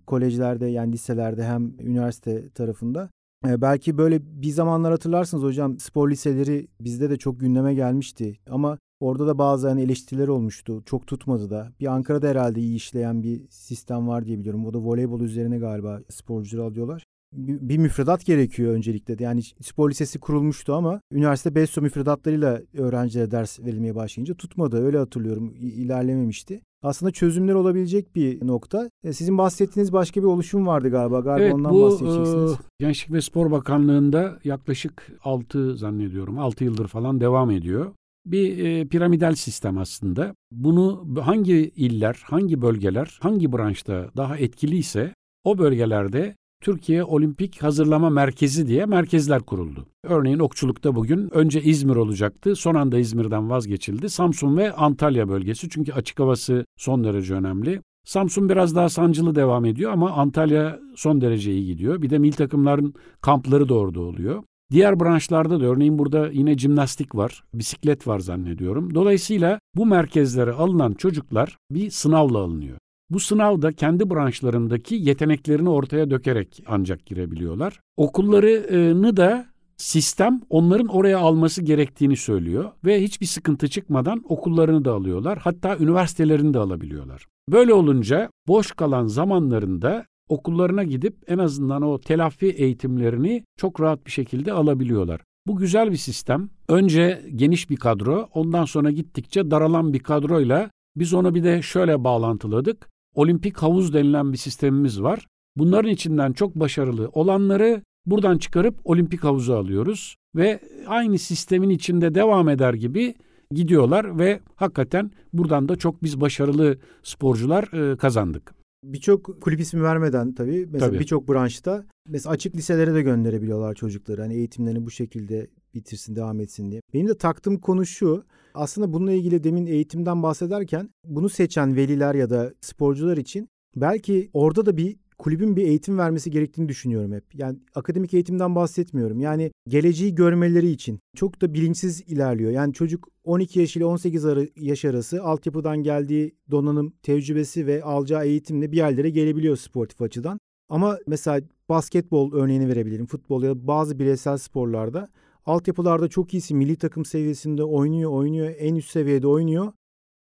kolejlerde 0.52 0.68
yani 0.68 0.94
liselerde 0.94 1.44
hem 1.44 1.74
üniversite 1.80 2.50
tarafında. 2.50 3.10
Belki 3.44 3.98
böyle 3.98 4.20
bir 4.22 4.52
zamanlar 4.52 4.92
hatırlarsınız 4.92 5.44
hocam 5.44 5.80
spor 5.80 6.10
liseleri 6.10 6.68
bizde 6.82 7.10
de 7.10 7.18
çok 7.18 7.40
gündeme 7.40 7.74
gelmişti. 7.74 8.38
Ama 8.50 8.78
orada 9.00 9.28
da 9.28 9.38
bazı 9.38 9.70
hani 9.70 9.82
eleştiriler 9.82 10.28
olmuştu. 10.28 10.84
Çok 10.86 11.08
tutmadı 11.08 11.50
da. 11.50 11.72
Bir 11.80 11.88
Ankara'da 11.88 12.28
herhalde 12.28 12.60
iyi 12.60 12.76
işleyen 12.76 13.24
bir 13.24 13.42
sistem 13.50 14.08
var 14.08 14.26
diye 14.26 14.40
biliyorum. 14.40 14.66
O 14.66 14.74
da 14.74 14.80
voleybol 14.80 15.22
üzerine 15.22 15.58
galiba 15.58 16.02
sporcuları 16.10 16.66
alıyorlar. 16.66 17.04
Bir, 17.34 17.78
müfredat 17.78 18.26
gerekiyor 18.26 18.74
öncelikle. 18.74 19.18
de. 19.18 19.24
Yani 19.24 19.42
spor 19.62 19.90
lisesi 19.90 20.20
kurulmuştu 20.20 20.74
ama 20.74 21.02
üniversite 21.14 21.56
BESO 21.56 21.82
müfredatlarıyla 21.82 22.62
öğrencilere 22.74 23.32
ders 23.32 23.60
verilmeye 23.60 23.96
başlayınca 23.96 24.34
tutmadı. 24.34 24.86
Öyle 24.86 24.98
hatırlıyorum. 24.98 25.54
İlerlememişti. 25.60 26.62
Aslında 26.84 27.12
çözümler 27.12 27.54
olabilecek 27.54 28.16
bir 28.16 28.48
nokta. 28.48 28.90
E, 29.04 29.14
Sizin 29.14 29.38
bahsettiğiniz 29.38 29.94
başka 29.94 30.22
bir 30.22 30.28
oluşum 30.28 30.68
vardı 30.68 30.90
galiba. 30.90 31.20
Galiba 31.20 31.44
evet 31.44 31.54
ondan 31.54 31.72
bu 31.74 31.82
bahsedeceksiniz. 31.82 32.52
e, 32.52 32.56
Gençlik 32.80 33.12
ve 33.12 33.22
Spor 33.22 33.52
Bakanlığı'nda 33.52 34.40
yaklaşık 34.44 35.12
6 35.24 35.78
zannediyorum 35.78 36.40
6 36.40 36.64
yıldır 36.64 36.88
falan 36.88 37.20
devam 37.22 37.52
ediyor. 37.52 37.92
Bir 38.26 38.66
e, 38.66 38.88
piramidal 38.88 39.36
sistem 39.36 39.78
aslında. 39.78 40.36
Bunu 40.52 41.08
hangi 41.22 41.72
iller, 41.76 42.22
hangi 42.26 42.62
bölgeler, 42.62 43.18
hangi 43.22 43.52
branşta 43.54 44.10
daha 44.18 44.38
etkiliyse 44.38 45.14
o 45.44 45.58
bölgelerde 45.58 46.36
Türkiye 46.62 47.04
Olimpik 47.04 47.64
Hazırlama 47.64 48.10
Merkezi 48.10 48.68
diye 48.68 48.86
merkezler 48.86 49.42
kuruldu. 49.42 49.86
Örneğin 50.04 50.40
okçulukta 50.40 50.96
bugün 50.96 51.30
önce 51.36 51.62
İzmir 51.62 51.96
olacaktı. 51.96 52.56
Son 52.56 52.76
anda 52.76 53.00
İzmir'den 53.00 53.50
vazgeçildi. 53.50 54.10
Samsun 54.10 54.58
ve 54.58 54.74
Antalya 54.74 55.30
bölgesi 55.30 55.70
çünkü 55.70 55.94
açık 55.94 56.20
havası 56.20 56.66
son 56.78 57.04
derece 57.04 57.34
önemli. 57.34 57.82
Samsun 58.06 58.50
biraz 58.50 58.76
daha 58.76 58.90
sancılı 58.90 59.36
devam 59.36 59.66
ediyor 59.66 59.92
ama 59.92 60.12
Antalya 60.12 60.80
son 60.96 61.22
derece 61.22 61.52
iyi 61.52 61.66
gidiyor. 61.66 62.02
Bir 62.02 62.10
de 62.10 62.18
mil 62.18 62.32
takımların 62.32 62.94
kampları 63.22 63.70
da 63.70 63.74
orada 63.74 64.02
oluyor. 64.02 64.44
Diğer 64.72 65.00
branşlarda 65.00 65.62
da 65.62 65.66
örneğin 65.66 66.00
burada 66.00 66.30
yine 66.32 66.58
jimnastik 66.58 67.16
var, 67.16 67.44
bisiklet 67.54 68.08
var 68.08 68.20
zannediyorum. 68.20 68.96
Dolayısıyla 68.96 69.60
bu 69.76 69.86
merkezlere 69.86 70.52
alınan 70.52 70.94
çocuklar 70.94 71.58
bir 71.72 71.90
sınavla 71.90 72.38
alınıyor. 72.38 72.78
Bu 73.12 73.20
sınavda 73.20 73.72
kendi 73.72 74.10
branşlarındaki 74.10 74.96
yeteneklerini 74.96 75.70
ortaya 75.70 76.10
dökerek 76.10 76.64
ancak 76.68 77.06
girebiliyorlar. 77.06 77.80
Okullarını 77.98 79.18
da 79.18 79.46
sistem 79.78 80.42
onların 80.50 80.88
oraya 80.88 81.20
alması 81.20 81.62
gerektiğini 81.62 82.18
söylüyor 82.18 82.72
ve 82.86 83.04
hiçbir 83.04 83.26
sıkıntı 83.26 83.68
çıkmadan 83.68 84.24
okullarını 84.30 84.86
da 84.86 84.94
alıyorlar. 84.94 85.40
Hatta 85.44 85.78
üniversitelerini 85.78 86.54
de 86.54 86.60
alabiliyorlar. 86.60 87.28
Böyle 87.50 87.74
olunca 87.74 88.30
boş 88.48 88.72
kalan 88.72 89.08
zamanlarında 89.08 90.06
okullarına 90.30 90.84
gidip 90.84 91.16
en 91.28 91.38
azından 91.38 91.82
o 91.82 92.00
telafi 92.00 92.46
eğitimlerini 92.46 93.44
çok 93.58 93.82
rahat 93.82 94.06
bir 94.06 94.12
şekilde 94.12 94.54
alabiliyorlar. 94.54 95.22
Bu 95.48 95.56
güzel 95.56 95.92
bir 95.92 95.98
sistem. 95.98 96.50
Önce 96.68 97.22
geniş 97.36 97.70
bir 97.70 97.78
kadro, 97.78 98.30
ondan 98.34 98.66
sonra 98.66 98.92
gittikçe 98.92 99.52
daralan 99.52 99.94
bir 99.94 100.00
kadroyla 100.00 100.70
biz 100.96 101.14
onu 101.14 101.36
bir 101.36 101.44
de 101.44 101.62
şöyle 101.62 102.04
bağlantıladık. 102.04 102.91
Olimpik 103.16 103.58
havuz 103.58 103.94
denilen 103.94 104.34
bir 104.34 104.38
sistemimiz 104.38 105.02
var. 105.02 105.28
Bunların 105.58 105.92
içinden 105.92 106.34
çok 106.34 106.56
başarılı 106.56 107.10
olanları 107.14 107.82
Buradan 108.06 108.38
çıkarıp 108.38 108.76
olimpik 108.84 109.24
havuza 109.24 109.58
alıyoruz 109.58 110.16
ve 110.36 110.60
aynı 110.88 111.20
sistemin 111.20 111.70
içinde 111.70 112.16
devam 112.16 112.50
eder 112.50 112.74
gibi 112.74 113.16
gidiyorlar 113.52 114.20
ve 114.20 114.40
hakikaten 114.56 115.12
buradan 115.34 115.70
da 115.70 115.76
çok 115.76 116.04
biz 116.04 116.22
başarılı 116.22 116.78
sporcular 117.04 117.92
e, 117.94 117.98
kazandık. 117.98 118.61
Birçok 118.84 119.42
kulüp 119.42 119.60
ismi 119.60 119.84
vermeden 119.84 120.34
tabii 120.34 120.68
mesela 120.72 121.00
birçok 121.00 121.30
branşta 121.30 121.86
mesela 122.08 122.34
açık 122.34 122.56
liselere 122.56 122.94
de 122.94 123.02
gönderebiliyorlar 123.02 123.76
çocukları. 123.76 124.22
Hani 124.22 124.34
eğitimlerini 124.34 124.86
bu 124.86 124.92
şekilde 124.92 125.48
bitirsin, 125.74 126.16
devam 126.16 126.40
etsin 126.40 126.72
diye. 126.72 126.82
Benim 126.94 127.08
de 127.08 127.18
taktığım 127.18 127.58
konu 127.60 127.86
şu. 127.86 128.24
Aslında 128.54 128.94
bununla 128.94 129.12
ilgili 129.12 129.44
demin 129.44 129.66
eğitimden 129.66 130.24
bahsederken 130.24 130.90
bunu 131.06 131.30
seçen 131.30 131.76
veliler 131.76 132.16
ya 132.16 132.30
da 132.30 132.54
sporcular 132.62 133.18
için 133.18 133.48
belki 133.76 134.30
orada 134.34 134.66
da 134.66 134.78
bir 134.78 134.98
kulübün 135.22 135.56
bir 135.56 135.64
eğitim 135.64 135.98
vermesi 135.98 136.32
gerektiğini 136.32 136.70
düşünüyorum 136.70 137.14
hep. 137.14 137.36
Yani 137.36 137.60
akademik 137.76 138.14
eğitimden 138.14 138.56
bahsetmiyorum. 138.56 139.20
Yani 139.20 139.52
geleceği 139.68 140.16
görmeleri 140.16 140.70
için 140.70 141.00
çok 141.16 141.42
da 141.42 141.54
bilinçsiz 141.54 142.02
ilerliyor. 142.02 142.52
Yani 142.52 142.74
çocuk 142.74 143.08
12 143.24 143.60
yaş 143.60 143.76
ile 143.76 143.86
18 143.86 144.26
yaş 144.56 144.86
arası 144.86 145.24
altyapıdan 145.24 145.78
geldiği 145.84 146.36
donanım, 146.52 146.94
tecrübesi 147.04 147.68
ve 147.68 147.84
alacağı 147.84 148.26
eğitimle 148.26 148.72
bir 148.72 148.78
yerlere 148.78 149.10
gelebiliyor 149.10 149.58
sportif 149.58 150.02
açıdan. 150.02 150.40
Ama 150.70 150.98
mesela 151.08 151.42
basketbol 151.70 152.34
örneğini 152.34 152.68
verebilirim. 152.68 153.06
Futbol 153.06 153.44
ya 153.44 153.50
da 153.50 153.68
bazı 153.68 154.00
bireysel 154.00 154.38
sporlarda 154.38 155.10
altyapılarda 155.46 156.08
çok 156.08 156.34
iyisi 156.34 156.56
milli 156.56 156.76
takım 156.76 157.06
seviyesinde 157.06 157.64
oynuyor, 157.64 158.12
oynuyor, 158.12 158.54
en 158.58 158.76
üst 158.76 158.90
seviyede 158.90 159.28
oynuyor. 159.28 159.74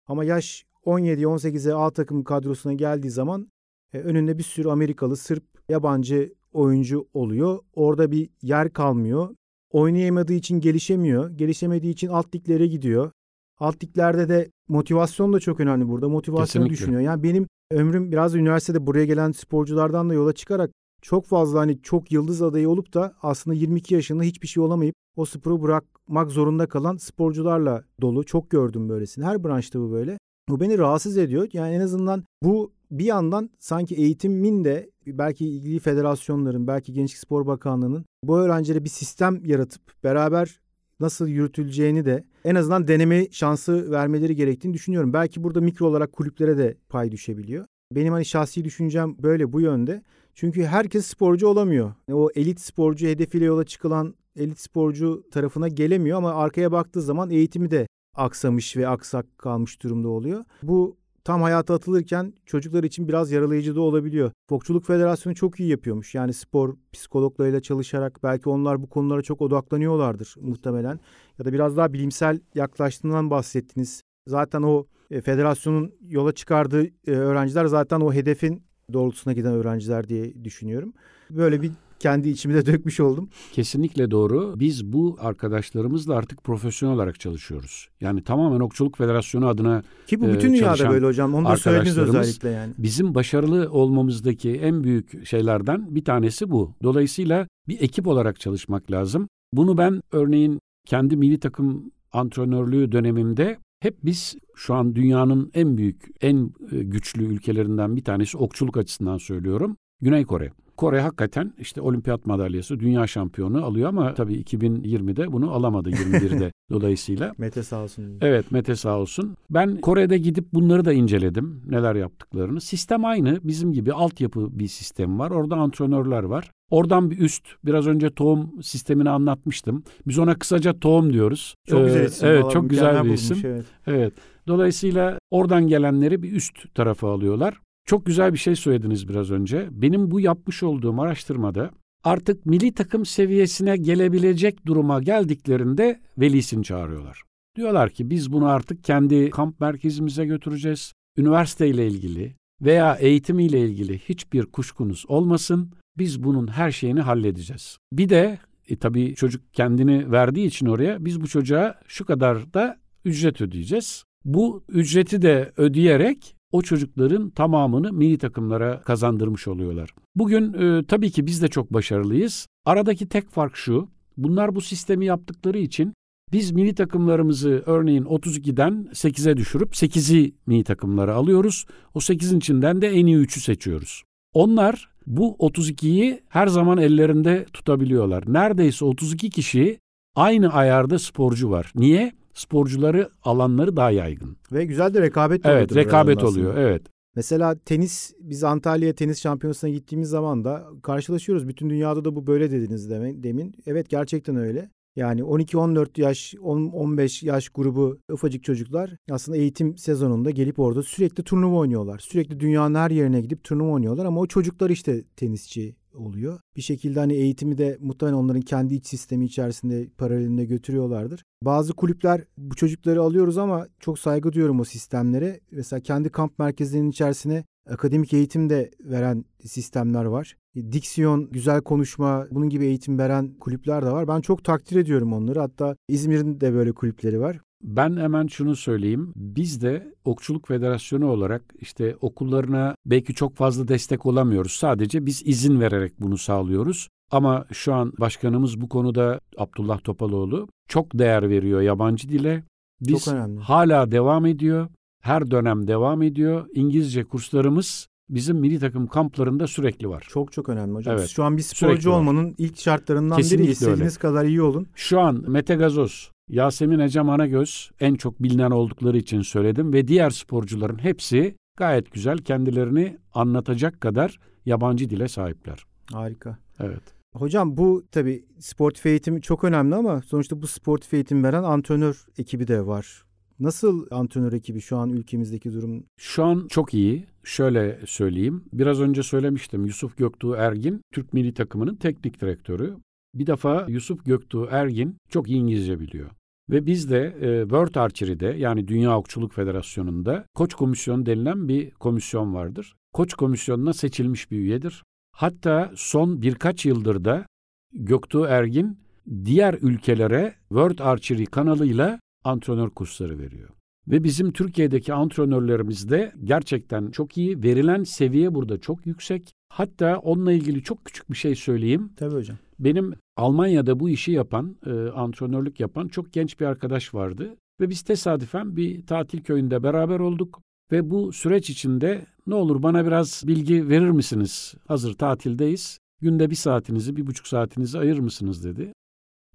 Ama 0.07 0.23
yaş 0.23 0.65
17-18'e 0.85 1.73
A 1.73 1.91
takım 1.91 2.23
kadrosuna 2.23 2.73
geldiği 2.73 3.09
zaman 3.09 3.47
e, 3.95 3.99
önünde 3.99 4.37
bir 4.37 4.43
sürü 4.43 4.69
Amerikalı, 4.69 5.17
Sırp, 5.17 5.43
yabancı 5.69 6.33
oyuncu 6.53 7.07
oluyor. 7.13 7.59
Orada 7.73 8.11
bir 8.11 8.29
yer 8.41 8.73
kalmıyor. 8.73 9.35
Oynayamadığı 9.71 10.33
için 10.33 10.59
gelişemiyor. 10.59 11.29
Gelişemediği 11.29 11.93
için 11.93 12.07
alt 12.07 12.35
liglere 12.35 12.67
gidiyor. 12.67 13.11
Alt 13.59 13.83
liglerde 13.83 14.29
de 14.29 14.51
motivasyon 14.67 15.33
da 15.33 15.39
çok 15.39 15.59
önemli 15.59 15.87
burada. 15.87 16.09
Motivasyon 16.09 16.69
düşünüyor. 16.69 17.01
Yani 17.01 17.23
benim 17.23 17.47
ömrüm 17.71 18.11
biraz 18.11 18.35
üniversitede 18.35 18.87
buraya 18.87 19.05
gelen 19.05 19.31
sporculardan 19.31 20.09
da 20.09 20.13
yola 20.13 20.33
çıkarak 20.33 20.71
çok 21.01 21.25
fazla 21.25 21.59
hani 21.59 21.81
çok 21.81 22.11
yıldız 22.11 22.41
adayı 22.41 22.69
olup 22.69 22.93
da 22.93 23.15
aslında 23.21 23.55
22 23.55 23.93
yaşında 23.93 24.23
hiçbir 24.23 24.47
şey 24.47 24.63
olamayıp 24.63 24.95
o 25.15 25.25
sporu 25.25 25.61
bırakmak 25.61 26.31
zorunda 26.31 26.67
kalan 26.67 26.97
sporcularla 26.97 27.83
dolu. 28.01 28.23
Çok 28.23 28.49
gördüm 28.49 28.89
böylesini. 28.89 29.25
Her 29.25 29.43
branşta 29.43 29.79
bu 29.79 29.91
böyle. 29.91 30.17
Bu 30.49 30.59
beni 30.59 30.77
rahatsız 30.77 31.17
ediyor. 31.17 31.47
Yani 31.53 31.75
en 31.75 31.79
azından 31.79 32.23
bu 32.43 32.71
bir 32.91 33.05
yandan 33.05 33.49
sanki 33.59 33.95
eğitimin 33.95 34.65
de 34.65 34.89
belki 35.07 35.47
ilgili 35.47 35.79
federasyonların, 35.79 36.67
belki 36.67 36.93
Gençlik 36.93 37.19
Spor 37.19 37.47
Bakanlığı'nın 37.47 38.05
bu 38.23 38.39
öğrencilere 38.39 38.83
bir 38.83 38.89
sistem 38.89 39.45
yaratıp 39.45 40.03
beraber 40.03 40.59
nasıl 40.99 41.27
yürütüleceğini 41.27 42.05
de 42.05 42.23
en 42.45 42.55
azından 42.55 42.87
deneme 42.87 43.27
şansı 43.31 43.91
vermeleri 43.91 44.35
gerektiğini 44.35 44.73
düşünüyorum. 44.73 45.13
Belki 45.13 45.43
burada 45.43 45.61
mikro 45.61 45.85
olarak 45.87 46.13
kulüplere 46.13 46.57
de 46.57 46.77
pay 46.89 47.11
düşebiliyor. 47.11 47.65
Benim 47.91 48.13
hani 48.13 48.25
şahsi 48.25 48.65
düşüncem 48.65 49.15
böyle 49.23 49.53
bu 49.53 49.61
yönde. 49.61 50.03
Çünkü 50.35 50.63
herkes 50.63 51.05
sporcu 51.05 51.47
olamıyor. 51.47 51.93
O 52.11 52.29
elit 52.35 52.59
sporcu 52.59 53.07
hedefiyle 53.07 53.45
yola 53.45 53.63
çıkılan 53.63 54.15
elit 54.35 54.59
sporcu 54.59 55.23
tarafına 55.31 55.67
gelemiyor 55.67 56.17
ama 56.17 56.33
arkaya 56.33 56.71
baktığı 56.71 57.01
zaman 57.01 57.29
eğitimi 57.29 57.71
de 57.71 57.87
aksamış 58.15 58.77
ve 58.77 58.87
aksak 58.87 59.37
kalmış 59.37 59.83
durumda 59.83 60.07
oluyor. 60.09 60.43
Bu 60.63 60.97
tam 61.25 61.41
hayata 61.41 61.73
atılırken 61.73 62.33
çocuklar 62.45 62.83
için 62.83 63.07
biraz 63.07 63.31
yaralayıcı 63.31 63.75
da 63.75 63.81
olabiliyor. 63.81 64.31
Fokçuluk 64.49 64.85
Federasyonu 64.85 65.35
çok 65.35 65.59
iyi 65.59 65.69
yapıyormuş. 65.69 66.15
Yani 66.15 66.33
spor 66.33 66.75
psikologlarıyla 66.93 67.61
çalışarak 67.61 68.23
belki 68.23 68.49
onlar 68.49 68.81
bu 68.81 68.89
konulara 68.89 69.21
çok 69.21 69.41
odaklanıyorlardır 69.41 70.35
muhtemelen. 70.41 70.99
Ya 71.39 71.45
da 71.45 71.53
biraz 71.53 71.77
daha 71.77 71.93
bilimsel 71.93 72.39
yaklaştığından 72.55 73.29
bahsettiniz. 73.29 74.01
Zaten 74.27 74.61
o 74.61 74.85
e, 75.11 75.21
federasyonun 75.21 75.91
yola 76.01 76.31
çıkardığı 76.31 76.85
e, 76.85 77.11
öğrenciler 77.11 77.65
zaten 77.65 77.99
o 77.99 78.13
hedefin 78.13 78.63
doğrultusuna 78.93 79.33
giden 79.33 79.53
öğrenciler 79.53 80.07
diye 80.07 80.43
düşünüyorum. 80.43 80.93
Böyle 81.29 81.61
bir 81.61 81.71
kendi 81.99 82.29
içimi 82.29 82.53
de 82.53 82.65
dökmüş 82.65 82.99
oldum. 82.99 83.29
Kesinlikle 83.51 84.11
doğru. 84.11 84.59
Biz 84.59 84.85
bu 84.85 85.17
arkadaşlarımızla 85.19 86.15
artık 86.15 86.43
profesyonel 86.43 86.95
olarak 86.95 87.19
çalışıyoruz. 87.19 87.89
Yani 88.01 88.23
tamamen 88.23 88.59
Okçuluk 88.59 88.97
Federasyonu 88.97 89.47
adına 89.47 89.83
Ki 90.07 90.21
bu 90.21 90.27
bütün 90.27 90.53
e, 90.53 90.57
dünyada 90.57 90.89
böyle 90.89 91.05
hocam. 91.05 91.33
Onu 91.33 91.45
da 91.45 91.57
söylediniz 91.57 91.97
özellikle 91.97 92.49
yani. 92.49 92.73
Bizim 92.77 93.15
başarılı 93.15 93.71
olmamızdaki 93.71 94.51
en 94.51 94.83
büyük 94.83 95.27
şeylerden 95.27 95.95
bir 95.95 96.03
tanesi 96.03 96.51
bu. 96.51 96.71
Dolayısıyla 96.83 97.47
bir 97.67 97.81
ekip 97.81 98.07
olarak 98.07 98.39
çalışmak 98.39 98.91
lazım. 98.91 99.27
Bunu 99.53 99.77
ben 99.77 100.01
örneğin 100.11 100.59
kendi 100.85 101.17
milli 101.17 101.39
takım 101.39 101.91
antrenörlüğü 102.13 102.91
dönemimde 102.91 103.57
hep 103.79 103.95
biz 104.05 104.35
şu 104.55 104.73
an 104.73 104.95
dünyanın 104.95 105.51
en 105.53 105.77
büyük, 105.77 106.03
en 106.21 106.53
e, 106.71 106.83
güçlü 106.83 107.23
ülkelerinden 107.23 107.95
bir 107.95 108.03
tanesi 108.03 108.37
okçuluk 108.37 108.77
açısından 108.77 109.17
söylüyorum. 109.17 109.77
Güney 110.01 110.25
Kore. 110.25 110.51
Kore 110.77 111.01
hakikaten 111.01 111.53
işte 111.57 111.81
olimpiyat 111.81 112.25
madalyası, 112.25 112.79
dünya 112.79 113.07
şampiyonu 113.07 113.65
alıyor 113.65 113.89
ama 113.89 114.13
tabii 114.13 114.35
2020'de 114.35 115.31
bunu 115.31 115.51
alamadı 115.51 115.89
21'de 115.89 116.51
dolayısıyla. 116.71 117.33
Mete 117.37 117.63
sağ 117.63 117.83
olsun. 117.83 118.17
Evet 118.21 118.51
Mete 118.51 118.75
sağ 118.75 118.99
olsun. 118.99 119.37
Ben 119.49 119.81
Kore'de 119.81 120.17
gidip 120.17 120.53
bunları 120.53 120.85
da 120.85 120.93
inceledim 120.93 121.61
neler 121.67 121.95
yaptıklarını. 121.95 122.61
Sistem 122.61 123.05
aynı 123.05 123.39
bizim 123.43 123.73
gibi 123.73 123.93
altyapı 123.93 124.59
bir 124.59 124.67
sistem 124.67 125.19
var. 125.19 125.31
Orada 125.31 125.55
antrenörler 125.55 126.23
var. 126.23 126.51
Oradan 126.69 127.11
bir 127.11 127.19
üst, 127.19 127.47
biraz 127.65 127.87
önce 127.87 128.09
tohum 128.09 128.63
sistemini 128.63 129.09
anlatmıştım. 129.09 129.83
Biz 130.07 130.19
ona 130.19 130.35
kısaca 130.35 130.79
tohum 130.79 131.13
diyoruz. 131.13 131.55
Çok 131.67 131.79
ee, 131.79 131.83
güzel 131.83 132.05
isim. 132.05 132.27
Evet, 132.27 132.51
çok 132.51 132.69
güzel 132.69 133.03
bir 133.03 133.09
isim. 133.09 133.37
evet. 133.43 133.65
evet. 133.87 134.13
Dolayısıyla 134.47 135.19
oradan 135.31 135.67
gelenleri 135.67 136.23
bir 136.23 136.31
üst 136.31 136.75
tarafa 136.75 137.11
alıyorlar. 137.11 137.61
Çok 137.85 138.05
güzel 138.05 138.33
bir 138.33 138.37
şey 138.37 138.55
söylediniz 138.55 139.09
biraz 139.09 139.31
önce. 139.31 139.67
Benim 139.71 140.11
bu 140.11 140.19
yapmış 140.19 140.63
olduğum 140.63 141.01
araştırmada 141.01 141.71
artık 142.03 142.45
milli 142.45 142.73
takım 142.73 143.05
seviyesine 143.05 143.77
gelebilecek 143.77 144.65
duruma 144.65 145.01
geldiklerinde 145.01 146.01
velisini 146.17 146.63
çağırıyorlar. 146.63 147.21
Diyorlar 147.55 147.89
ki 147.89 148.09
biz 148.09 148.31
bunu 148.31 148.45
artık 148.47 148.83
kendi 148.83 149.29
kamp 149.29 149.59
merkezimize 149.59 150.25
götüreceğiz. 150.25 150.93
Üniversiteyle 151.17 151.87
ilgili 151.87 152.35
veya 152.61 152.95
eğitimiyle 152.95 153.59
ilgili 153.59 153.99
hiçbir 153.99 154.45
kuşkunuz 154.45 155.05
olmasın. 155.07 155.71
Biz 155.97 156.23
bunun 156.23 156.47
her 156.47 156.71
şeyini 156.71 157.01
halledeceğiz. 157.01 157.77
Bir 157.93 158.09
de 158.09 158.39
e, 158.67 158.75
tabii 158.75 159.15
çocuk 159.15 159.53
kendini 159.53 160.11
verdiği 160.11 160.47
için 160.47 160.65
oraya 160.65 161.05
biz 161.05 161.21
bu 161.21 161.27
çocuğa 161.27 161.75
şu 161.87 162.05
kadar 162.05 162.53
da 162.53 162.77
ücret 163.05 163.41
ödeyeceğiz. 163.41 164.03
Bu 164.25 164.63
ücreti 164.69 165.21
de 165.21 165.51
ödeyerek 165.57 166.34
o 166.55 166.61
çocukların 166.61 167.29
tamamını 167.29 167.93
milli 167.93 168.17
takımlara 168.17 168.81
kazandırmış 168.81 169.47
oluyorlar. 169.47 169.89
Bugün 170.15 170.53
e, 170.53 170.85
tabii 170.85 171.11
ki 171.11 171.25
biz 171.25 171.41
de 171.41 171.47
çok 171.47 171.73
başarılıyız. 171.73 172.47
Aradaki 172.65 173.09
tek 173.09 173.29
fark 173.29 173.55
şu. 173.55 173.87
Bunlar 174.17 174.55
bu 174.55 174.61
sistemi 174.61 175.05
yaptıkları 175.05 175.57
için 175.57 175.93
biz 176.31 176.51
milli 176.51 176.75
takımlarımızı 176.75 177.63
örneğin 177.65 178.03
32'den 178.03 178.87
8'e 178.91 179.37
düşürüp 179.37 179.73
8'i 179.73 180.33
milli 180.47 180.63
takımlara 180.63 181.13
alıyoruz. 181.15 181.65
O 181.93 181.99
8'in 181.99 182.37
içinden 182.37 182.81
de 182.81 182.87
en 182.87 183.05
iyi 183.05 183.17
3'ü 183.17 183.39
seçiyoruz. 183.39 184.03
Onlar 184.33 184.89
bu 185.07 185.35
32'yi 185.39 186.21
her 186.29 186.47
zaman 186.47 186.77
ellerinde 186.77 187.45
tutabiliyorlar. 187.53 188.23
Neredeyse 188.27 188.85
32 188.85 189.29
kişi 189.29 189.79
aynı 190.15 190.53
ayarda 190.53 190.99
sporcu 190.99 191.49
var. 191.49 191.71
Niye? 191.75 192.11
Sporcuları 192.35 193.09
alanları 193.23 193.75
daha 193.75 193.91
yaygın. 193.91 194.37
Ve 194.51 194.65
güzel 194.65 194.93
de 194.93 195.01
rekabet 195.01 195.45
oluyor. 195.45 195.57
Evet 195.57 195.75
rekabet 195.75 196.23
oluyor 196.23 196.57
evet. 196.57 196.81
Mesela 197.15 197.55
tenis 197.65 198.13
biz 198.19 198.43
Antalya 198.43 198.93
tenis 198.93 199.21
şampiyonasına 199.21 199.69
gittiğimiz 199.69 200.09
zaman 200.09 200.43
da 200.43 200.67
karşılaşıyoruz. 200.83 201.47
Bütün 201.47 201.69
dünyada 201.69 202.05
da 202.05 202.15
bu 202.15 202.27
böyle 202.27 202.51
dediniz 202.51 202.89
demin. 202.89 203.55
Evet 203.65 203.89
gerçekten 203.89 204.35
öyle. 204.35 204.69
Yani 204.95 205.21
12-14 205.21 206.01
yaş, 206.01 206.33
10-15 206.33 207.25
yaş 207.25 207.49
grubu 207.49 207.97
ufacık 208.11 208.43
çocuklar 208.43 208.91
aslında 209.11 209.37
eğitim 209.37 209.77
sezonunda 209.77 210.31
gelip 210.31 210.59
orada 210.59 210.83
sürekli 210.83 211.23
turnuva 211.23 211.55
oynuyorlar. 211.55 211.99
Sürekli 211.99 212.39
dünyanın 212.39 212.75
her 212.75 212.91
yerine 212.91 213.21
gidip 213.21 213.43
turnuva 213.43 213.71
oynuyorlar 213.71 214.05
ama 214.05 214.21
o 214.21 214.27
çocuklar 214.27 214.69
işte 214.69 215.03
tenisçi 215.15 215.75
oluyor. 215.95 216.39
Bir 216.55 216.61
şekilde 216.61 216.99
hani 216.99 217.13
eğitimi 217.13 217.57
de 217.57 217.77
muhtemelen 217.79 218.17
onların 218.17 218.41
kendi 218.41 218.75
iç 218.75 218.87
sistemi 218.87 219.25
içerisinde 219.25 219.89
paralelinde 219.97 220.45
götürüyorlardır. 220.45 221.23
Bazı 221.41 221.73
kulüpler 221.73 222.21
bu 222.37 222.55
çocukları 222.55 223.01
alıyoruz 223.01 223.37
ama 223.37 223.67
çok 223.79 223.99
saygı 223.99 224.33
duyuyorum 224.33 224.59
o 224.59 224.63
sistemlere. 224.63 225.39
Mesela 225.51 225.79
kendi 225.79 226.09
kamp 226.09 226.39
merkezlerinin 226.39 226.89
içerisine 226.89 227.43
akademik 227.69 228.13
eğitim 228.13 228.49
de 228.49 228.71
veren 228.79 229.25
sistemler 229.45 230.05
var. 230.05 230.37
Diksiyon, 230.71 231.31
güzel 231.31 231.61
konuşma, 231.61 232.27
bunun 232.31 232.49
gibi 232.49 232.65
eğitim 232.65 232.97
veren 232.97 233.33
kulüpler 233.39 233.85
de 233.85 233.91
var. 233.91 234.07
Ben 234.07 234.21
çok 234.21 234.43
takdir 234.43 234.75
ediyorum 234.75 235.13
onları. 235.13 235.39
Hatta 235.39 235.75
İzmir'in 235.87 236.41
de 236.41 236.53
böyle 236.53 236.71
kulüpleri 236.71 237.19
var. 237.19 237.39
Ben 237.67 237.97
hemen 237.97 238.27
şunu 238.27 238.55
söyleyeyim. 238.55 239.13
Biz 239.15 239.61
de 239.61 239.93
Okçuluk 240.05 240.47
Federasyonu 240.47 241.07
olarak 241.11 241.41
işte 241.61 241.95
okullarına 242.01 242.75
belki 242.85 243.13
çok 243.13 243.35
fazla 243.35 243.67
destek 243.67 244.05
olamıyoruz. 244.05 244.51
Sadece 244.51 245.05
biz 245.05 245.21
izin 245.27 245.59
vererek 245.59 245.93
bunu 246.01 246.17
sağlıyoruz. 246.17 246.89
Ama 247.11 247.45
şu 247.51 247.73
an 247.73 247.93
başkanımız 247.99 248.61
bu 248.61 248.69
konuda 248.69 249.19
Abdullah 249.37 249.79
Topaloğlu 249.83 250.47
çok 250.67 250.99
değer 250.99 251.29
veriyor 251.29 251.61
yabancı 251.61 252.09
dile. 252.09 252.43
Biz 252.81 253.05
Çok 253.05 253.13
önemli. 253.13 253.39
hala 253.39 253.91
devam 253.91 254.25
ediyor. 254.25 254.67
Her 255.01 255.31
dönem 255.31 255.67
devam 255.67 256.01
ediyor. 256.01 256.47
İngilizce 256.53 257.03
kurslarımız 257.03 257.87
bizim 258.09 258.37
milli 258.37 258.59
takım 258.59 258.87
kamplarında 258.87 259.47
sürekli 259.47 259.89
var. 259.89 260.05
Çok 260.09 260.31
çok 260.31 260.49
önemli 260.49 260.73
hocam. 260.73 260.97
Evet. 260.97 261.09
Şu 261.09 261.23
an 261.23 261.37
bir 261.37 261.41
Sürekli 261.41 261.57
sporcu 261.57 261.91
var. 261.91 261.97
olmanın 261.99 262.35
ilk 262.37 262.57
şartlarından 262.59 263.17
Kesinlikle 263.17 263.43
biri. 263.43 263.51
İstediğiniz 263.51 263.81
öyle. 263.81 263.99
kadar 263.99 264.25
iyi 264.25 264.41
olun. 264.41 264.67
Şu 264.75 264.99
an 264.99 265.23
Mete 265.27 265.55
Gazoz, 265.55 266.11
Yasemin 266.29 266.79
Ecem 266.79 267.09
Anagöz 267.09 267.71
en 267.79 267.95
çok 267.95 268.23
bilinen 268.23 268.51
oldukları 268.51 268.97
için 268.97 269.21
söyledim 269.21 269.73
ve 269.73 269.87
diğer 269.87 270.09
sporcuların 270.09 270.83
hepsi 270.83 271.35
gayet 271.57 271.91
güzel 271.91 272.17
kendilerini 272.17 272.97
anlatacak 273.13 273.81
kadar 273.81 274.19
yabancı 274.45 274.89
dile 274.89 275.07
sahipler. 275.07 275.65
Harika. 275.91 276.37
Evet. 276.59 276.81
Hocam 277.13 277.57
bu 277.57 277.85
tabii 277.91 278.25
sportif 278.39 278.85
eğitim 278.85 279.19
çok 279.19 279.43
önemli 279.43 279.75
ama 279.75 280.01
sonuçta 280.01 280.41
bu 280.41 280.47
sportif 280.47 280.93
eğitim 280.93 281.23
veren 281.23 281.43
antrenör 281.43 282.05
ekibi 282.17 282.47
de 282.47 282.65
var. 282.65 283.05
Nasıl 283.39 283.87
antrenör 283.91 284.33
ekibi 284.33 284.61
şu 284.61 284.77
an 284.77 284.89
ülkemizdeki 284.89 285.53
durum? 285.53 285.83
Şu 285.97 286.23
an 286.23 286.47
çok 286.49 286.73
iyi. 286.73 287.05
Şöyle 287.23 287.79
söyleyeyim. 287.85 288.43
Biraz 288.53 288.81
önce 288.81 289.03
söylemiştim. 289.03 289.65
Yusuf 289.65 289.97
Göktuğ 289.97 290.35
Ergin 290.35 290.81
Türk 290.93 291.13
milli 291.13 291.33
takımının 291.33 291.75
teknik 291.75 292.21
direktörü. 292.21 292.77
Bir 293.15 293.27
defa 293.27 293.65
Yusuf 293.69 294.05
Göktuğ 294.05 294.47
Ergin 294.51 294.97
çok 295.09 295.29
iyi 295.29 295.37
İngilizce 295.37 295.79
biliyor. 295.79 296.09
Ve 296.49 296.65
biz 296.65 296.91
de 296.91 297.15
e, 297.21 297.41
World 297.41 297.75
Archery'de 297.75 298.25
yani 298.25 298.67
Dünya 298.67 298.97
Okçuluk 298.97 299.33
Federasyonu'nda 299.33 300.25
Koç 300.33 300.53
Komisyonu 300.53 301.05
denilen 301.05 301.47
bir 301.47 301.71
komisyon 301.71 302.33
vardır. 302.33 302.75
Koç 302.93 303.13
Komisyonu'na 303.13 303.73
seçilmiş 303.73 304.31
bir 304.31 304.37
üyedir. 304.37 304.83
Hatta 305.11 305.71
son 305.75 306.21
birkaç 306.21 306.65
yıldır 306.65 307.05
da 307.05 307.25
Göktuğ 307.73 308.25
Ergin 308.25 308.79
diğer 309.25 309.53
ülkelere 309.53 310.35
World 310.49 310.79
Archery 310.79 311.25
kanalıyla 311.25 311.99
antrenör 312.23 312.69
kursları 312.69 313.19
veriyor. 313.19 313.49
Ve 313.87 314.03
bizim 314.03 314.31
Türkiye'deki 314.31 314.93
antrenörlerimiz 314.93 315.89
de 315.89 316.13
gerçekten 316.23 316.91
çok 316.91 317.17
iyi. 317.17 317.43
Verilen 317.43 317.83
seviye 317.83 318.35
burada 318.35 318.57
çok 318.57 318.85
yüksek. 318.85 319.33
Hatta 319.49 319.97
onunla 319.97 320.31
ilgili 320.31 320.63
çok 320.63 320.85
küçük 320.85 321.11
bir 321.11 321.17
şey 321.17 321.35
söyleyeyim. 321.35 321.89
Tabii 321.97 322.15
hocam. 322.15 322.37
Benim 322.59 322.93
Almanya'da 323.17 323.79
bu 323.79 323.89
işi 323.89 324.11
yapan, 324.11 324.55
e, 324.65 324.71
antrenörlük 324.71 325.59
yapan 325.59 325.87
çok 325.87 326.13
genç 326.13 326.39
bir 326.39 326.45
arkadaş 326.45 326.93
vardı. 326.93 327.35
Ve 327.59 327.69
biz 327.69 327.81
tesadüfen 327.81 328.57
bir 328.57 328.85
tatil 328.85 329.21
köyünde 329.21 329.63
beraber 329.63 329.99
olduk. 329.99 330.41
Ve 330.71 330.89
bu 330.89 331.13
süreç 331.13 331.49
içinde 331.49 332.05
ne 332.27 332.35
olur 332.35 332.63
bana 332.63 332.85
biraz 332.85 333.23
bilgi 333.27 333.69
verir 333.69 333.89
misiniz? 333.89 334.55
Hazır 334.67 334.93
tatildeyiz. 334.93 335.79
Günde 336.01 336.29
bir 336.29 336.35
saatinizi, 336.35 336.95
bir 336.95 337.07
buçuk 337.07 337.27
saatinizi 337.27 337.79
ayırır 337.79 337.99
mısınız 337.99 338.43
dedi. 338.43 338.73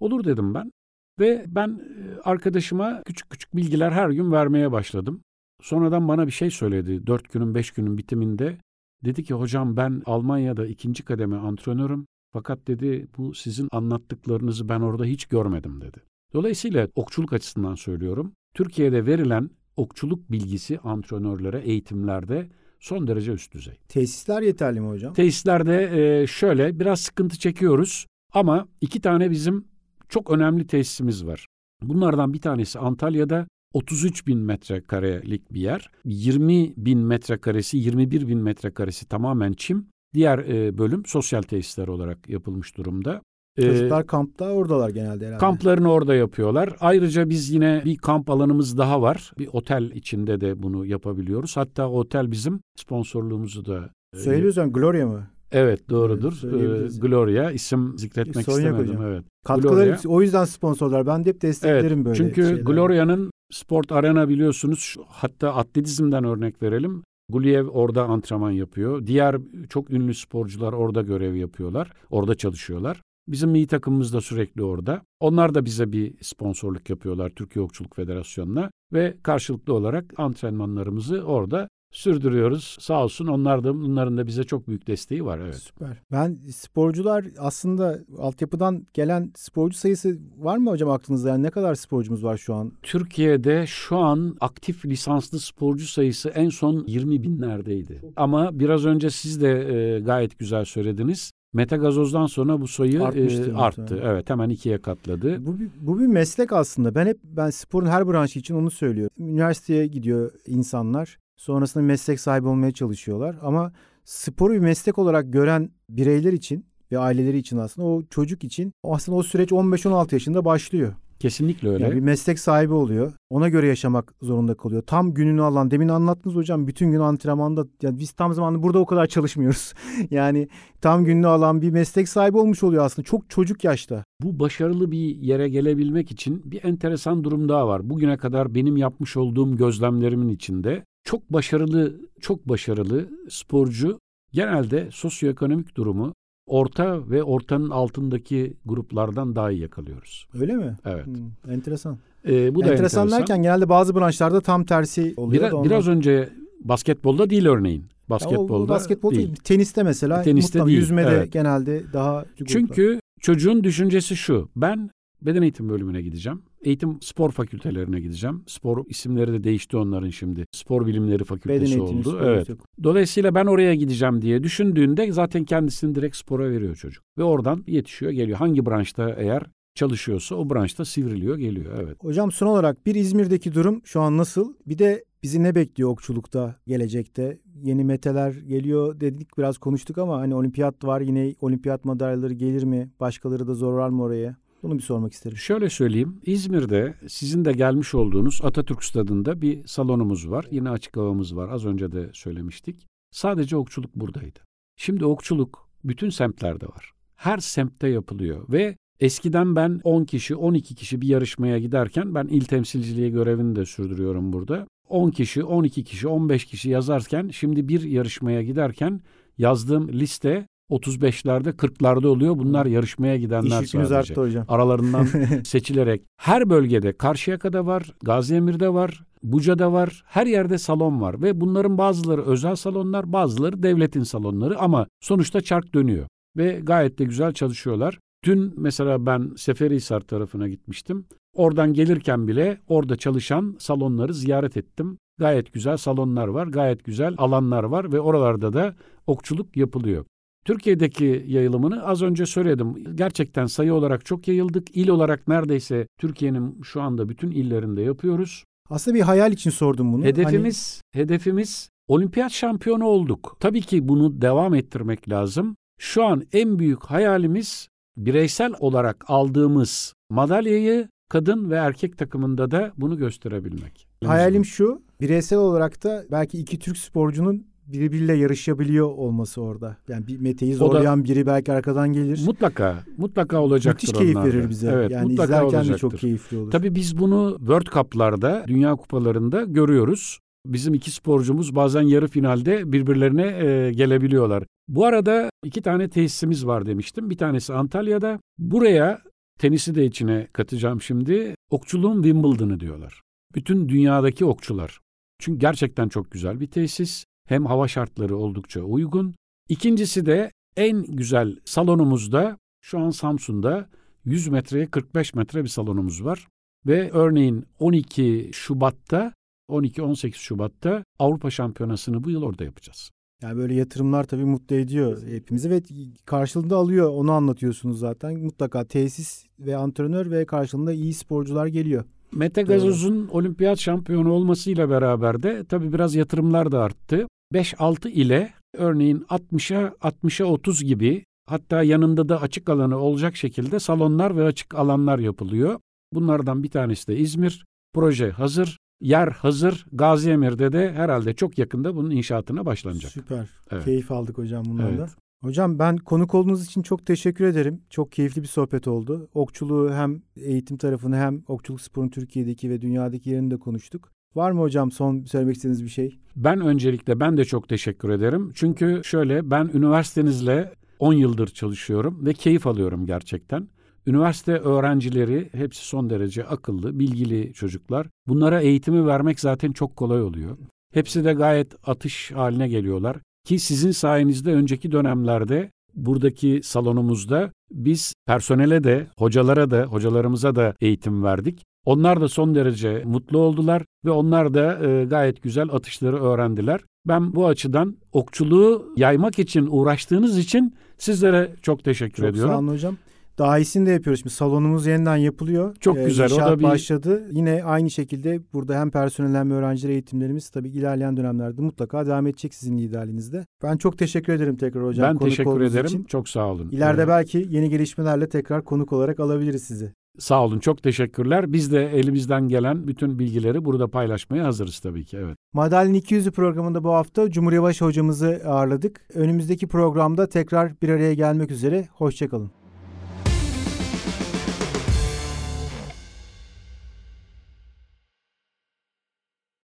Olur 0.00 0.24
dedim 0.24 0.54
ben. 0.54 0.72
Ve 1.20 1.44
ben 1.48 1.68
e, 1.68 2.20
arkadaşıma 2.20 3.02
küçük 3.02 3.30
küçük 3.30 3.56
bilgiler 3.56 3.92
her 3.92 4.10
gün 4.10 4.32
vermeye 4.32 4.72
başladım. 4.72 5.22
Sonradan 5.62 6.08
bana 6.08 6.26
bir 6.26 6.32
şey 6.32 6.50
söyledi. 6.50 7.06
Dört 7.06 7.32
günün, 7.32 7.54
beş 7.54 7.70
günün 7.70 7.98
bitiminde. 7.98 8.58
Dedi 9.04 9.24
ki 9.24 9.34
hocam 9.34 9.76
ben 9.76 10.02
Almanya'da 10.06 10.66
ikinci 10.66 11.04
kademe 11.04 11.36
antrenörüm. 11.36 12.06
Fakat 12.32 12.66
dedi 12.66 13.06
bu 13.18 13.34
sizin 13.34 13.68
anlattıklarınızı 13.72 14.68
ben 14.68 14.80
orada 14.80 15.04
hiç 15.04 15.24
görmedim 15.24 15.80
dedi. 15.80 15.98
Dolayısıyla 16.34 16.88
okçuluk 16.94 17.32
açısından 17.32 17.74
söylüyorum. 17.74 18.32
Türkiye'de 18.54 19.06
verilen 19.06 19.50
okçuluk 19.76 20.32
bilgisi 20.32 20.78
antrenörlere 20.78 21.58
eğitimlerde 21.58 22.48
son 22.78 23.06
derece 23.06 23.32
üst 23.32 23.54
düzey. 23.54 23.74
Tesisler 23.88 24.42
yeterli 24.42 24.80
mi 24.80 24.88
hocam? 24.88 25.14
Tesislerde 25.14 25.90
e, 26.22 26.26
şöyle 26.26 26.80
biraz 26.80 27.00
sıkıntı 27.00 27.38
çekiyoruz 27.38 28.06
ama 28.32 28.68
iki 28.80 29.00
tane 29.00 29.30
bizim 29.30 29.69
çok 30.10 30.30
önemli 30.30 30.66
tesisimiz 30.66 31.26
var. 31.26 31.46
Bunlardan 31.82 32.32
bir 32.32 32.40
tanesi 32.40 32.78
Antalya'da 32.78 33.46
33 33.74 34.26
bin 34.26 34.38
metrekarelik 34.38 35.52
bir 35.54 35.60
yer. 35.60 35.90
20 36.04 36.74
bin 36.76 36.98
metrekaresi, 36.98 37.78
21 37.78 38.28
bin 38.28 38.38
metrekaresi 38.38 39.08
tamamen 39.08 39.52
çim. 39.52 39.86
Diğer 40.14 40.38
e, 40.38 40.78
bölüm 40.78 41.06
sosyal 41.06 41.42
tesisler 41.42 41.88
olarak 41.88 42.28
yapılmış 42.28 42.76
durumda. 42.76 43.22
E, 43.56 43.62
Çocuklar 43.62 44.06
kampta 44.06 44.50
oradalar 44.50 44.90
genelde 44.90 45.26
herhalde. 45.26 45.40
Kamplarını 45.40 45.92
orada 45.92 46.14
yapıyorlar. 46.14 46.76
Ayrıca 46.80 47.28
biz 47.28 47.50
yine 47.50 47.82
bir 47.84 47.96
kamp 47.96 48.30
alanımız 48.30 48.78
daha 48.78 49.02
var. 49.02 49.32
Bir 49.38 49.48
otel 49.52 49.90
içinde 49.90 50.40
de 50.40 50.62
bunu 50.62 50.86
yapabiliyoruz. 50.86 51.56
Hatta 51.56 51.88
otel 51.88 52.30
bizim 52.30 52.60
sponsorluğumuzu 52.76 53.66
da 53.66 53.90
e, 54.14 54.18
Söyleyebiliyoruz 54.18 54.56
hocam 54.56 54.72
Gloria 54.72 55.06
mı? 55.06 55.26
Evet 55.52 55.90
doğrudur. 55.90 56.40
Evet. 56.44 56.92
Ee, 56.96 56.98
Gloria 56.98 57.50
isim 57.50 57.98
zikretmek 57.98 58.44
Sorun 58.44 58.60
yok 58.60 58.70
istemedim. 58.70 58.94
hocam. 58.94 59.06
Evet. 59.12 59.24
Katkıları 59.44 59.88
Gloria. 59.90 59.98
o 60.16 60.22
yüzden 60.22 60.44
sponsorlar. 60.44 61.06
Ben 61.06 61.24
de 61.24 61.28
hep 61.28 61.42
desteklerim 61.42 61.96
Evet. 61.96 62.04
böyle 62.04 62.16
Çünkü 62.16 62.42
şeyler. 62.42 62.60
Gloria'nın 62.62 63.30
sport 63.52 63.92
arena 63.92 64.28
biliyorsunuz 64.28 64.96
hatta 65.08 65.54
atletizmden 65.54 66.24
örnek 66.24 66.62
verelim. 66.62 67.02
Guliev 67.28 67.66
orada 67.68 68.04
antrenman 68.04 68.50
yapıyor. 68.50 69.06
Diğer 69.06 69.36
çok 69.68 69.90
ünlü 69.90 70.14
sporcular 70.14 70.72
orada 70.72 71.02
görev 71.02 71.34
yapıyorlar. 71.34 71.92
Orada 72.10 72.34
çalışıyorlar. 72.34 73.00
Bizim 73.28 73.50
milli 73.50 73.66
takımımız 73.66 74.12
da 74.12 74.20
sürekli 74.20 74.62
orada. 74.62 75.02
Onlar 75.20 75.54
da 75.54 75.64
bize 75.64 75.92
bir 75.92 76.14
sponsorluk 76.22 76.90
yapıyorlar 76.90 77.30
Türkiye 77.30 77.64
Okçuluk 77.64 77.96
Federasyonu'na 77.96 78.70
ve 78.92 79.16
karşılıklı 79.22 79.74
olarak 79.74 80.04
antrenmanlarımızı 80.16 81.22
orada 81.24 81.68
sürdürüyoruz. 81.90 82.76
Sağ 82.80 83.04
olsun 83.04 83.26
onlar 83.26 83.64
da 83.64 83.74
bunların 83.74 84.16
da 84.16 84.26
bize 84.26 84.44
çok 84.44 84.68
büyük 84.68 84.86
desteği 84.86 85.24
var 85.24 85.38
evet. 85.38 85.54
Süper. 85.54 86.02
Ben 86.12 86.38
sporcular 86.50 87.24
aslında 87.38 87.98
altyapıdan 88.18 88.86
gelen 88.94 89.32
sporcu 89.36 89.78
sayısı 89.78 90.18
var 90.38 90.56
mı 90.56 90.70
hocam 90.70 90.90
aklınızda? 90.90 91.28
Yani 91.28 91.42
ne 91.42 91.50
kadar 91.50 91.74
sporcumuz 91.74 92.24
var 92.24 92.36
şu 92.36 92.54
an? 92.54 92.72
Türkiye'de 92.82 93.64
şu 93.66 93.96
an 93.96 94.36
aktif 94.40 94.84
lisanslı 94.84 95.40
sporcu 95.40 95.86
sayısı 95.86 96.28
en 96.28 96.48
son 96.48 96.84
20 96.86 97.22
binlerdeydi. 97.22 98.02
Ama 98.16 98.58
biraz 98.58 98.86
önce 98.86 99.10
siz 99.10 99.40
de 99.40 99.50
e, 99.50 100.00
gayet 100.00 100.38
güzel 100.38 100.64
söylediniz. 100.64 101.32
Metagazoz'dan 101.52 102.26
sonra 102.26 102.60
bu 102.60 102.68
sayı 102.68 102.98
e, 102.98 103.02
arttı. 103.02 103.20
muhtemelen. 103.52 104.06
Evet 104.06 104.30
hemen 104.30 104.50
ikiye 104.50 104.78
katladı. 104.78 105.46
Bu 105.46 105.56
bu 105.80 105.98
bir 105.98 106.06
meslek 106.06 106.52
aslında. 106.52 106.94
Ben 106.94 107.06
hep 107.06 107.18
ben 107.24 107.50
sporun 107.50 107.86
her 107.86 108.08
branşı 108.08 108.38
için 108.38 108.54
onu 108.54 108.70
söylüyorum. 108.70 109.14
Üniversiteye 109.18 109.86
gidiyor 109.86 110.32
insanlar. 110.46 111.18
Sonrasında 111.40 111.84
meslek 111.84 112.20
sahibi 112.20 112.48
olmaya 112.48 112.72
çalışıyorlar. 112.72 113.36
Ama 113.42 113.72
sporu 114.04 114.52
bir 114.52 114.58
meslek 114.58 114.98
olarak 114.98 115.32
gören 115.32 115.70
bireyler 115.88 116.32
için 116.32 116.66
ve 116.92 116.98
aileleri 116.98 117.38
için 117.38 117.56
aslında 117.58 117.88
o 117.88 118.02
çocuk 118.10 118.44
için 118.44 118.72
aslında 118.84 119.18
o 119.18 119.22
süreç 119.22 119.50
15-16 119.50 120.14
yaşında 120.14 120.44
başlıyor. 120.44 120.94
Kesinlikle 121.18 121.68
öyle. 121.68 121.84
Yani 121.84 121.94
bir 121.94 122.00
meslek 122.00 122.38
sahibi 122.38 122.72
oluyor. 122.72 123.12
Ona 123.30 123.48
göre 123.48 123.66
yaşamak 123.66 124.14
zorunda 124.22 124.54
kalıyor. 124.54 124.82
Tam 124.86 125.14
gününü 125.14 125.42
alan, 125.42 125.70
demin 125.70 125.88
anlattınız 125.88 126.36
hocam 126.36 126.66
bütün 126.66 126.92
gün 126.92 127.00
antrenmanda. 127.00 127.66
Yani 127.82 127.98
biz 127.98 128.12
tam 128.12 128.34
zamanında 128.34 128.62
burada 128.62 128.78
o 128.78 128.86
kadar 128.86 129.06
çalışmıyoruz. 129.06 129.72
yani 130.10 130.48
tam 130.80 131.04
gününü 131.04 131.26
alan 131.26 131.62
bir 131.62 131.70
meslek 131.70 132.08
sahibi 132.08 132.38
olmuş 132.38 132.62
oluyor 132.62 132.84
aslında. 132.84 133.06
Çok 133.06 133.30
çocuk 133.30 133.64
yaşta. 133.64 134.04
Bu 134.22 134.40
başarılı 134.40 134.90
bir 134.90 135.16
yere 135.16 135.48
gelebilmek 135.48 136.10
için 136.10 136.42
bir 136.44 136.64
enteresan 136.64 137.24
durum 137.24 137.48
daha 137.48 137.68
var. 137.68 137.90
Bugüne 137.90 138.16
kadar 138.16 138.54
benim 138.54 138.76
yapmış 138.76 139.16
olduğum 139.16 139.56
gözlemlerimin 139.56 140.28
içinde 140.28 140.84
çok 141.04 141.32
başarılı, 141.32 142.00
çok 142.20 142.48
başarılı 142.48 143.08
sporcu 143.28 143.98
genelde 144.32 144.88
sosyoekonomik 144.92 145.76
durumu 145.76 146.14
orta 146.46 147.10
ve 147.10 147.22
ortanın 147.22 147.70
altındaki 147.70 148.56
gruplardan 148.66 149.36
daha 149.36 149.50
iyi 149.50 149.60
yakalıyoruz. 149.60 150.26
Öyle 150.40 150.54
mi? 150.56 150.76
Evet. 150.84 151.06
Hmm, 151.06 151.52
enteresan. 151.54 151.98
Ee, 152.28 152.54
bu 152.54 152.60
da 152.60 152.64
enteresan, 152.72 153.02
enteresan. 153.04 153.20
derken 153.20 153.42
genelde 153.42 153.68
bazı 153.68 153.94
branşlarda 153.94 154.40
tam 154.40 154.64
tersi 154.64 155.14
oluyor. 155.16 155.50
Biraz, 155.52 155.64
biraz 155.64 155.88
önce 155.88 156.28
basketbolda 156.60 157.30
değil 157.30 157.46
örneğin. 157.46 157.80
Ya 157.80 157.86
o- 158.06 158.10
Basketbolda 158.10 158.68
basketbol 158.68 159.10
değil. 159.10 159.34
teniste 159.36 159.82
mesela 159.82 160.22
Teniste 160.22 160.58
mutlaka 160.58 160.66
değil, 160.66 160.78
yüzmede 160.78 161.08
evet. 161.10 161.32
genelde 161.32 161.92
daha 161.92 162.24
Çünkü 162.46 163.00
çocuğun 163.20 163.64
düşüncesi 163.64 164.16
şu. 164.16 164.48
Ben 164.56 164.90
beden 165.22 165.42
eğitim 165.42 165.68
bölümüne 165.68 166.02
gideceğim. 166.02 166.42
Eğitim 166.62 166.98
spor 167.00 167.30
fakültelerine 167.30 168.00
gideceğim. 168.00 168.42
Spor 168.46 168.84
isimleri 168.88 169.32
de 169.32 169.44
değişti 169.44 169.76
onların 169.76 170.10
şimdi. 170.10 170.44
Spor 170.52 170.86
bilimleri 170.86 171.14
beden 171.14 171.24
fakültesi 171.24 171.64
eğitimi 171.64 171.82
oldu. 171.82 172.20
Evet. 172.24 172.48
yok. 172.48 172.58
Dolayısıyla 172.82 173.34
ben 173.34 173.46
oraya 173.46 173.74
gideceğim 173.74 174.22
diye 174.22 174.42
düşündüğünde 174.42 175.12
zaten 175.12 175.44
kendisini 175.44 175.94
direkt 175.94 176.16
spora 176.16 176.50
veriyor 176.50 176.76
çocuk. 176.76 177.04
Ve 177.18 177.22
oradan 177.22 177.64
yetişiyor, 177.66 178.12
geliyor. 178.12 178.38
Hangi 178.38 178.66
branşta 178.66 179.10
eğer 179.10 179.42
çalışıyorsa 179.74 180.34
o 180.34 180.50
branşta 180.50 180.84
sivriliyor, 180.84 181.38
geliyor. 181.38 181.78
Evet. 181.82 181.96
Hocam 182.00 182.32
son 182.32 182.46
olarak 182.46 182.86
bir 182.86 182.94
İzmir'deki 182.94 183.54
durum 183.54 183.80
şu 183.84 184.00
an 184.00 184.16
nasıl? 184.16 184.54
Bir 184.66 184.78
de 184.78 185.04
bizi 185.22 185.42
ne 185.42 185.54
bekliyor 185.54 185.90
okçulukta 185.90 186.56
gelecekte? 186.66 187.38
Yeni 187.62 187.84
meteler 187.84 188.32
geliyor 188.32 189.00
dedik 189.00 189.38
biraz 189.38 189.58
konuştuk 189.58 189.98
ama 189.98 190.18
hani 190.20 190.34
olimpiyat 190.34 190.84
var 190.84 191.00
yine 191.00 191.34
olimpiyat 191.40 191.84
madalyaları 191.84 192.32
gelir 192.32 192.62
mi? 192.62 192.90
Başkaları 193.00 193.46
da 193.46 193.54
zorlar 193.54 193.88
mı 193.88 194.02
oraya? 194.02 194.36
Bunu 194.62 194.78
bir 194.78 194.82
sormak 194.82 195.12
isterim. 195.12 195.36
Şöyle 195.36 195.70
söyleyeyim. 195.70 196.20
İzmir'de 196.22 196.94
sizin 197.08 197.44
de 197.44 197.52
gelmiş 197.52 197.94
olduğunuz 197.94 198.40
Atatürk 198.42 198.84
Stadı'nda 198.84 199.42
bir 199.42 199.66
salonumuz 199.66 200.30
var. 200.30 200.46
Yine 200.50 200.70
açık 200.70 200.96
havamız 200.96 201.36
var. 201.36 201.48
Az 201.48 201.66
önce 201.66 201.92
de 201.92 202.10
söylemiştik. 202.12 202.86
Sadece 203.10 203.56
okçuluk 203.56 203.96
buradaydı. 203.96 204.38
Şimdi 204.76 205.04
okçuluk 205.04 205.68
bütün 205.84 206.10
semtlerde 206.10 206.66
var. 206.66 206.92
Her 207.16 207.38
semtte 207.38 207.88
yapılıyor 207.88 208.52
ve 208.52 208.76
eskiden 209.00 209.56
ben 209.56 209.80
10 209.84 210.04
kişi, 210.04 210.36
12 210.36 210.74
kişi 210.74 211.00
bir 211.00 211.08
yarışmaya 211.08 211.58
giderken 211.58 212.14
ben 212.14 212.26
il 212.26 212.44
temsilciliği 212.44 213.10
görevini 213.10 213.56
de 213.56 213.66
sürdürüyorum 213.66 214.32
burada. 214.32 214.66
10 214.88 215.10
kişi, 215.10 215.44
12 215.44 215.84
kişi, 215.84 216.08
15 216.08 216.44
kişi 216.44 216.70
yazarken 216.70 217.28
şimdi 217.28 217.68
bir 217.68 217.82
yarışmaya 217.82 218.42
giderken 218.42 219.00
yazdığım 219.38 219.88
liste 219.88 220.46
35'lerde 220.70 221.52
40'larda 221.52 222.06
oluyor. 222.06 222.38
Bunlar 222.38 222.66
yarışmaya 222.66 223.16
gidenler 223.16 223.62
İş 223.62 223.70
sadece. 223.70 223.96
arttı 223.96 224.20
hocam. 224.20 224.44
Aralarından 224.48 225.04
seçilerek 225.44 226.02
her 226.16 226.50
bölgede 226.50 226.92
Karşıyaka'da 226.92 227.66
var, 227.66 227.94
Gaziemir'de 228.02 228.74
var, 228.74 229.02
Buca'da 229.22 229.72
var. 229.72 230.02
Her 230.06 230.26
yerde 230.26 230.58
salon 230.58 231.00
var 231.00 231.22
ve 231.22 231.40
bunların 231.40 231.78
bazıları 231.78 232.22
özel 232.22 232.56
salonlar, 232.56 233.12
bazıları 233.12 233.62
devletin 233.62 234.02
salonları 234.02 234.58
ama 234.58 234.86
sonuçta 235.00 235.40
çark 235.40 235.74
dönüyor 235.74 236.06
ve 236.36 236.60
gayet 236.62 236.98
de 236.98 237.04
güzel 237.04 237.32
çalışıyorlar. 237.32 237.98
Dün 238.24 238.54
mesela 238.56 239.06
ben 239.06 239.32
Seferihisar 239.36 240.00
tarafına 240.00 240.48
gitmiştim. 240.48 241.04
Oradan 241.34 241.72
gelirken 241.72 242.28
bile 242.28 242.60
orada 242.68 242.96
çalışan 242.96 243.56
salonları 243.58 244.14
ziyaret 244.14 244.56
ettim. 244.56 244.98
Gayet 245.18 245.52
güzel 245.52 245.76
salonlar 245.76 246.28
var, 246.28 246.46
gayet 246.46 246.84
güzel 246.84 247.14
alanlar 247.18 247.64
var 247.64 247.92
ve 247.92 248.00
oralarda 248.00 248.52
da 248.52 248.74
okçuluk 249.06 249.56
yapılıyor. 249.56 250.04
Türkiye'deki 250.44 251.24
yayılımını 251.28 251.86
az 251.86 252.02
önce 252.02 252.26
söyledim. 252.26 252.94
Gerçekten 252.94 253.46
sayı 253.46 253.74
olarak 253.74 254.04
çok 254.04 254.28
yayıldık. 254.28 254.76
İl 254.76 254.88
olarak 254.88 255.28
neredeyse 255.28 255.86
Türkiye'nin 255.98 256.62
şu 256.62 256.82
anda 256.82 257.08
bütün 257.08 257.30
illerinde 257.30 257.82
yapıyoruz. 257.82 258.44
Aslında 258.70 258.94
bir 258.94 259.00
hayal 259.00 259.32
için 259.32 259.50
sordum 259.50 259.92
bunu. 259.92 260.04
Hedefimiz, 260.04 260.82
hedefimiz 260.92 261.70
olimpiyat 261.88 262.32
şampiyonu 262.32 262.84
olduk. 262.84 263.36
Tabii 263.40 263.60
ki 263.60 263.88
bunu 263.88 264.22
devam 264.22 264.54
ettirmek 264.54 265.08
lazım. 265.08 265.56
Şu 265.80 266.04
an 266.04 266.22
en 266.32 266.58
büyük 266.58 266.84
hayalimiz 266.84 267.68
bireysel 267.96 268.52
olarak 268.60 269.04
aldığımız 269.08 269.94
madalyayı 270.10 270.88
kadın 271.08 271.50
ve 271.50 271.54
erkek 271.54 271.98
takımında 271.98 272.50
da 272.50 272.72
bunu 272.76 272.96
gösterebilmek. 272.96 273.88
Hani 274.00 274.08
hayalim 274.08 274.44
şu. 274.44 274.82
Bireysel 275.00 275.38
olarak 275.38 275.84
da 275.84 276.04
belki 276.10 276.38
iki 276.38 276.58
Türk 276.58 276.76
sporcunun 276.76 277.46
birbiriyle 277.72 278.14
yarışabiliyor 278.14 278.86
olması 278.86 279.42
orada. 279.42 279.76
Yani 279.88 280.06
bir 280.06 280.20
Mete'yi 280.20 280.54
zorlayan 280.54 281.04
biri 281.04 281.26
belki 281.26 281.52
arkadan 281.52 281.92
gelir. 281.92 282.22
Mutlaka, 282.26 282.84
mutlaka 282.96 283.40
olacaktır 283.42 283.88
Müthiş 283.88 283.98
keyif 283.98 284.16
da. 284.16 284.24
verir 284.24 284.50
bize. 284.50 284.70
Evet, 284.70 284.90
yani 284.90 285.08
mutlaka 285.08 285.24
izlerken 285.24 285.46
olacaktır. 285.46 285.74
de 285.74 285.78
çok 285.78 285.98
keyifli 285.98 286.36
olur. 286.36 286.50
Tabii 286.50 286.74
biz 286.74 286.98
bunu 286.98 287.36
World 287.38 287.66
Cup'larda, 287.66 288.44
Dünya 288.48 288.74
Kupalarında 288.74 289.44
görüyoruz. 289.44 290.18
Bizim 290.46 290.74
iki 290.74 290.90
sporcumuz 290.90 291.56
bazen 291.56 291.82
yarı 291.82 292.08
finalde 292.08 292.72
birbirlerine 292.72 293.26
e, 293.26 293.72
gelebiliyorlar. 293.72 294.44
Bu 294.68 294.86
arada 294.86 295.30
iki 295.44 295.62
tane 295.62 295.88
tesisimiz 295.88 296.46
var 296.46 296.66
demiştim. 296.66 297.10
Bir 297.10 297.18
tanesi 297.18 297.54
Antalya'da. 297.54 298.18
Buraya 298.38 299.00
tenisi 299.38 299.74
de 299.74 299.84
içine 299.86 300.28
katacağım 300.32 300.80
şimdi. 300.80 301.34
Okçuluğun 301.50 302.02
Wimbledon'ı 302.02 302.60
diyorlar. 302.60 303.02
Bütün 303.34 303.68
dünyadaki 303.68 304.24
okçular. 304.24 304.80
Çünkü 305.18 305.38
gerçekten 305.38 305.88
çok 305.88 306.10
güzel 306.10 306.40
bir 306.40 306.46
tesis. 306.46 307.04
Hem 307.30 307.46
hava 307.46 307.68
şartları 307.68 308.16
oldukça 308.16 308.60
uygun. 308.60 309.14
İkincisi 309.48 310.06
de 310.06 310.30
en 310.56 310.82
güzel 310.82 311.36
salonumuzda 311.44 312.38
şu 312.60 312.78
an 312.78 312.90
Samsun'da 312.90 313.68
100 314.04 314.28
metreye 314.28 314.66
45 314.66 315.14
metre 315.14 315.42
bir 315.42 315.48
salonumuz 315.48 316.04
var. 316.04 316.28
Ve 316.66 316.90
örneğin 316.90 317.46
12 317.58 318.30
Şubat'ta 318.32 319.14
12-18 319.48 320.12
Şubat'ta 320.14 320.84
Avrupa 320.98 321.30
Şampiyonası'nı 321.30 322.04
bu 322.04 322.10
yıl 322.10 322.22
orada 322.22 322.44
yapacağız. 322.44 322.90
Yani 323.22 323.36
böyle 323.36 323.54
yatırımlar 323.54 324.04
tabii 324.04 324.24
mutlu 324.24 324.56
ediyor 324.56 325.02
hepimizi 325.06 325.50
ve 325.50 325.62
karşılığında 326.06 326.56
alıyor. 326.56 326.88
Onu 326.88 327.12
anlatıyorsunuz 327.12 327.78
zaten. 327.78 328.18
Mutlaka 328.18 328.64
tesis 328.64 329.24
ve 329.38 329.56
antrenör 329.56 330.10
ve 330.10 330.24
karşılığında 330.24 330.72
iyi 330.72 330.94
sporcular 330.94 331.46
geliyor. 331.46 331.84
Mete 332.12 332.42
Gazoz'un 332.42 333.08
olimpiyat 333.12 333.58
şampiyonu 333.58 334.12
olmasıyla 334.12 334.70
beraber 334.70 335.22
de 335.22 335.44
tabii 335.44 335.72
biraz 335.72 335.94
yatırımlar 335.94 336.52
da 336.52 336.62
arttı. 336.62 337.06
5-6 337.34 337.88
ile 337.88 338.32
örneğin 338.54 338.98
60'a 338.98 339.68
60'a 339.68 340.26
30 340.26 340.64
gibi 340.64 341.04
hatta 341.26 341.62
yanında 341.62 342.08
da 342.08 342.20
açık 342.20 342.48
alanı 342.48 342.78
olacak 342.78 343.16
şekilde 343.16 343.60
salonlar 343.60 344.16
ve 344.16 344.24
açık 344.24 344.54
alanlar 344.54 344.98
yapılıyor. 344.98 345.60
Bunlardan 345.92 346.42
bir 346.42 346.50
tanesi 346.50 346.86
de 346.86 346.96
İzmir. 346.96 347.44
Proje 347.74 348.10
hazır. 348.10 348.58
Yer 348.80 349.08
hazır. 349.08 349.66
Gaziemir'de 349.72 350.52
de 350.52 350.72
herhalde 350.72 351.14
çok 351.14 351.38
yakında 351.38 351.76
bunun 351.76 351.90
inşaatına 351.90 352.46
başlanacak. 352.46 352.92
Süper. 352.92 353.30
Evet. 353.50 353.64
Keyif 353.64 353.90
aldık 353.90 354.18
hocam 354.18 354.44
bundan 354.44 354.74
Evet. 354.74 354.90
Hocam 355.22 355.58
ben 355.58 355.76
konuk 355.76 356.14
olduğunuz 356.14 356.46
için 356.46 356.62
çok 356.62 356.86
teşekkür 356.86 357.24
ederim. 357.24 357.62
Çok 357.70 357.92
keyifli 357.92 358.22
bir 358.22 358.26
sohbet 358.26 358.68
oldu. 358.68 359.08
Okçuluğu 359.14 359.72
hem 359.72 360.02
eğitim 360.16 360.56
tarafını 360.56 360.96
hem 360.96 361.22
okçuluk 361.28 361.60
sporun 361.60 361.88
Türkiye'deki 361.88 362.50
ve 362.50 362.60
dünyadaki 362.60 363.10
yerini 363.10 363.30
de 363.30 363.36
konuştuk. 363.36 363.92
Var 364.14 364.30
mı 364.30 364.40
hocam 364.40 364.70
son 364.70 365.04
söylemek 365.04 365.36
istediğiniz 365.36 365.64
bir 365.64 365.68
şey? 365.68 365.98
Ben 366.16 366.40
öncelikle 366.40 367.00
ben 367.00 367.16
de 367.16 367.24
çok 367.24 367.48
teşekkür 367.48 367.90
ederim. 367.90 368.30
Çünkü 368.34 368.80
şöyle 368.84 369.30
ben 369.30 369.50
üniversitenizle 369.54 370.54
10 370.78 370.92
yıldır 370.92 371.26
çalışıyorum 371.26 372.06
ve 372.06 372.12
keyif 372.12 372.46
alıyorum 372.46 372.86
gerçekten. 372.86 373.48
Üniversite 373.86 374.32
öğrencileri 374.32 375.28
hepsi 375.32 375.66
son 375.66 375.90
derece 375.90 376.24
akıllı, 376.24 376.78
bilgili 376.78 377.32
çocuklar. 377.32 377.86
Bunlara 378.06 378.40
eğitimi 378.40 378.86
vermek 378.86 379.20
zaten 379.20 379.52
çok 379.52 379.76
kolay 379.76 380.02
oluyor. 380.02 380.38
Hepsi 380.72 381.04
de 381.04 381.12
gayet 381.12 381.54
atış 381.68 382.12
haline 382.12 382.48
geliyorlar. 382.48 382.96
Ki 383.24 383.38
sizin 383.38 383.70
sayenizde 383.70 384.32
önceki 384.32 384.72
dönemlerde 384.72 385.50
buradaki 385.74 386.40
salonumuzda 386.44 387.30
biz 387.50 387.94
personele 388.06 388.64
de, 388.64 388.86
hocalara 388.98 389.50
da, 389.50 389.64
hocalarımıza 389.64 390.34
da 390.36 390.54
eğitim 390.60 391.02
verdik. 391.04 391.44
Onlar 391.64 392.00
da 392.00 392.08
son 392.08 392.34
derece 392.34 392.82
mutlu 392.86 393.18
oldular 393.18 393.62
ve 393.84 393.90
onlar 393.90 394.34
da 394.34 394.68
e, 394.68 394.84
gayet 394.84 395.22
güzel 395.22 395.48
atışları 395.52 396.02
öğrendiler. 396.02 396.60
Ben 396.86 397.14
bu 397.14 397.26
açıdan 397.26 397.76
okçuluğu 397.92 398.72
yaymak 398.76 399.18
için 399.18 399.48
uğraştığınız 399.50 400.18
için 400.18 400.54
sizlere 400.78 401.32
çok 401.42 401.64
teşekkür 401.64 402.02
Çok 402.02 402.10
ediyorum. 402.10 402.32
sağ 402.32 402.38
olun 402.38 402.48
hocam. 402.48 402.76
Daha 403.20 403.38
iyisini 403.38 403.66
de 403.66 403.70
yapıyoruz. 403.70 404.00
Şimdi 404.00 404.14
salonumuz 404.14 404.66
yeniden 404.66 404.96
yapılıyor. 404.96 405.56
Çok 405.60 405.78
Ee, 405.78 405.84
güzel, 405.84 406.12
o 406.12 406.18
da 406.18 406.38
bir- 406.38 406.42
başladı. 406.44 407.02
Yine 407.12 407.42
aynı 407.44 407.70
şekilde 407.70 408.20
burada 408.32 408.60
hem 408.60 408.70
personel 408.70 409.14
hem 409.14 409.30
öğrenciler 409.30 409.70
eğitimlerimiz 409.72 410.30
tabii 410.30 410.48
ilerleyen 410.48 410.96
dönemlerde 410.96 411.42
mutlaka 411.42 411.86
devam 411.86 412.06
edecek 412.06 412.34
sizin 412.34 412.58
liderliğinizde. 412.58 413.26
Ben 413.42 413.56
çok 413.56 413.78
teşekkür 413.78 414.12
ederim 414.12 414.36
tekrar 414.36 414.64
hocam. 414.64 414.88
ben 414.88 414.96
konuk 414.96 415.10
teşekkür 415.10 415.40
ederim. 415.40 415.66
için. 415.66 415.84
Çok 415.84 416.08
sağ 416.08 416.26
olun. 416.26 416.48
İleride 416.50 416.82
Ee, 416.82 416.88
belki 416.88 417.26
yeni 417.30 417.50
gelişmelerle 417.50 418.08
tekrar 418.08 418.44
konuk 418.44 418.72
olarak 418.72 419.00
alabiliriz 419.00 419.42
sizi. 419.42 419.72
Sağ 419.98 420.24
olun. 420.24 420.38
Çok 420.38 420.62
teşekkürler. 420.62 421.32
Biz 421.32 421.52
de 421.52 421.66
elimizden 421.78 422.28
gelen 422.28 422.66
bütün 422.68 422.98
bilgileri 422.98 423.44
burada 423.44 423.68
paylaşmaya 423.68 424.24
hazırız 424.24 424.58
tabii 424.60 424.84
ki. 424.84 424.96
Evet. 425.00 425.16
Madalin 425.32 425.74
200'ü 425.74 426.10
programında 426.10 426.64
bu 426.64 426.70
hafta 426.72 427.10
Cumhur 427.10 427.32
Yavaş 427.32 427.60
hocamızı 427.60 428.20
ağırladık. 428.26 428.80
Önümüzdeki 428.94 429.46
programda 429.46 430.06
tekrar 430.08 430.52
bir 430.62 430.68
araya 430.68 430.94
gelmek 430.94 431.30
üzere. 431.30 431.68
Hoşçakalın. 431.72 432.30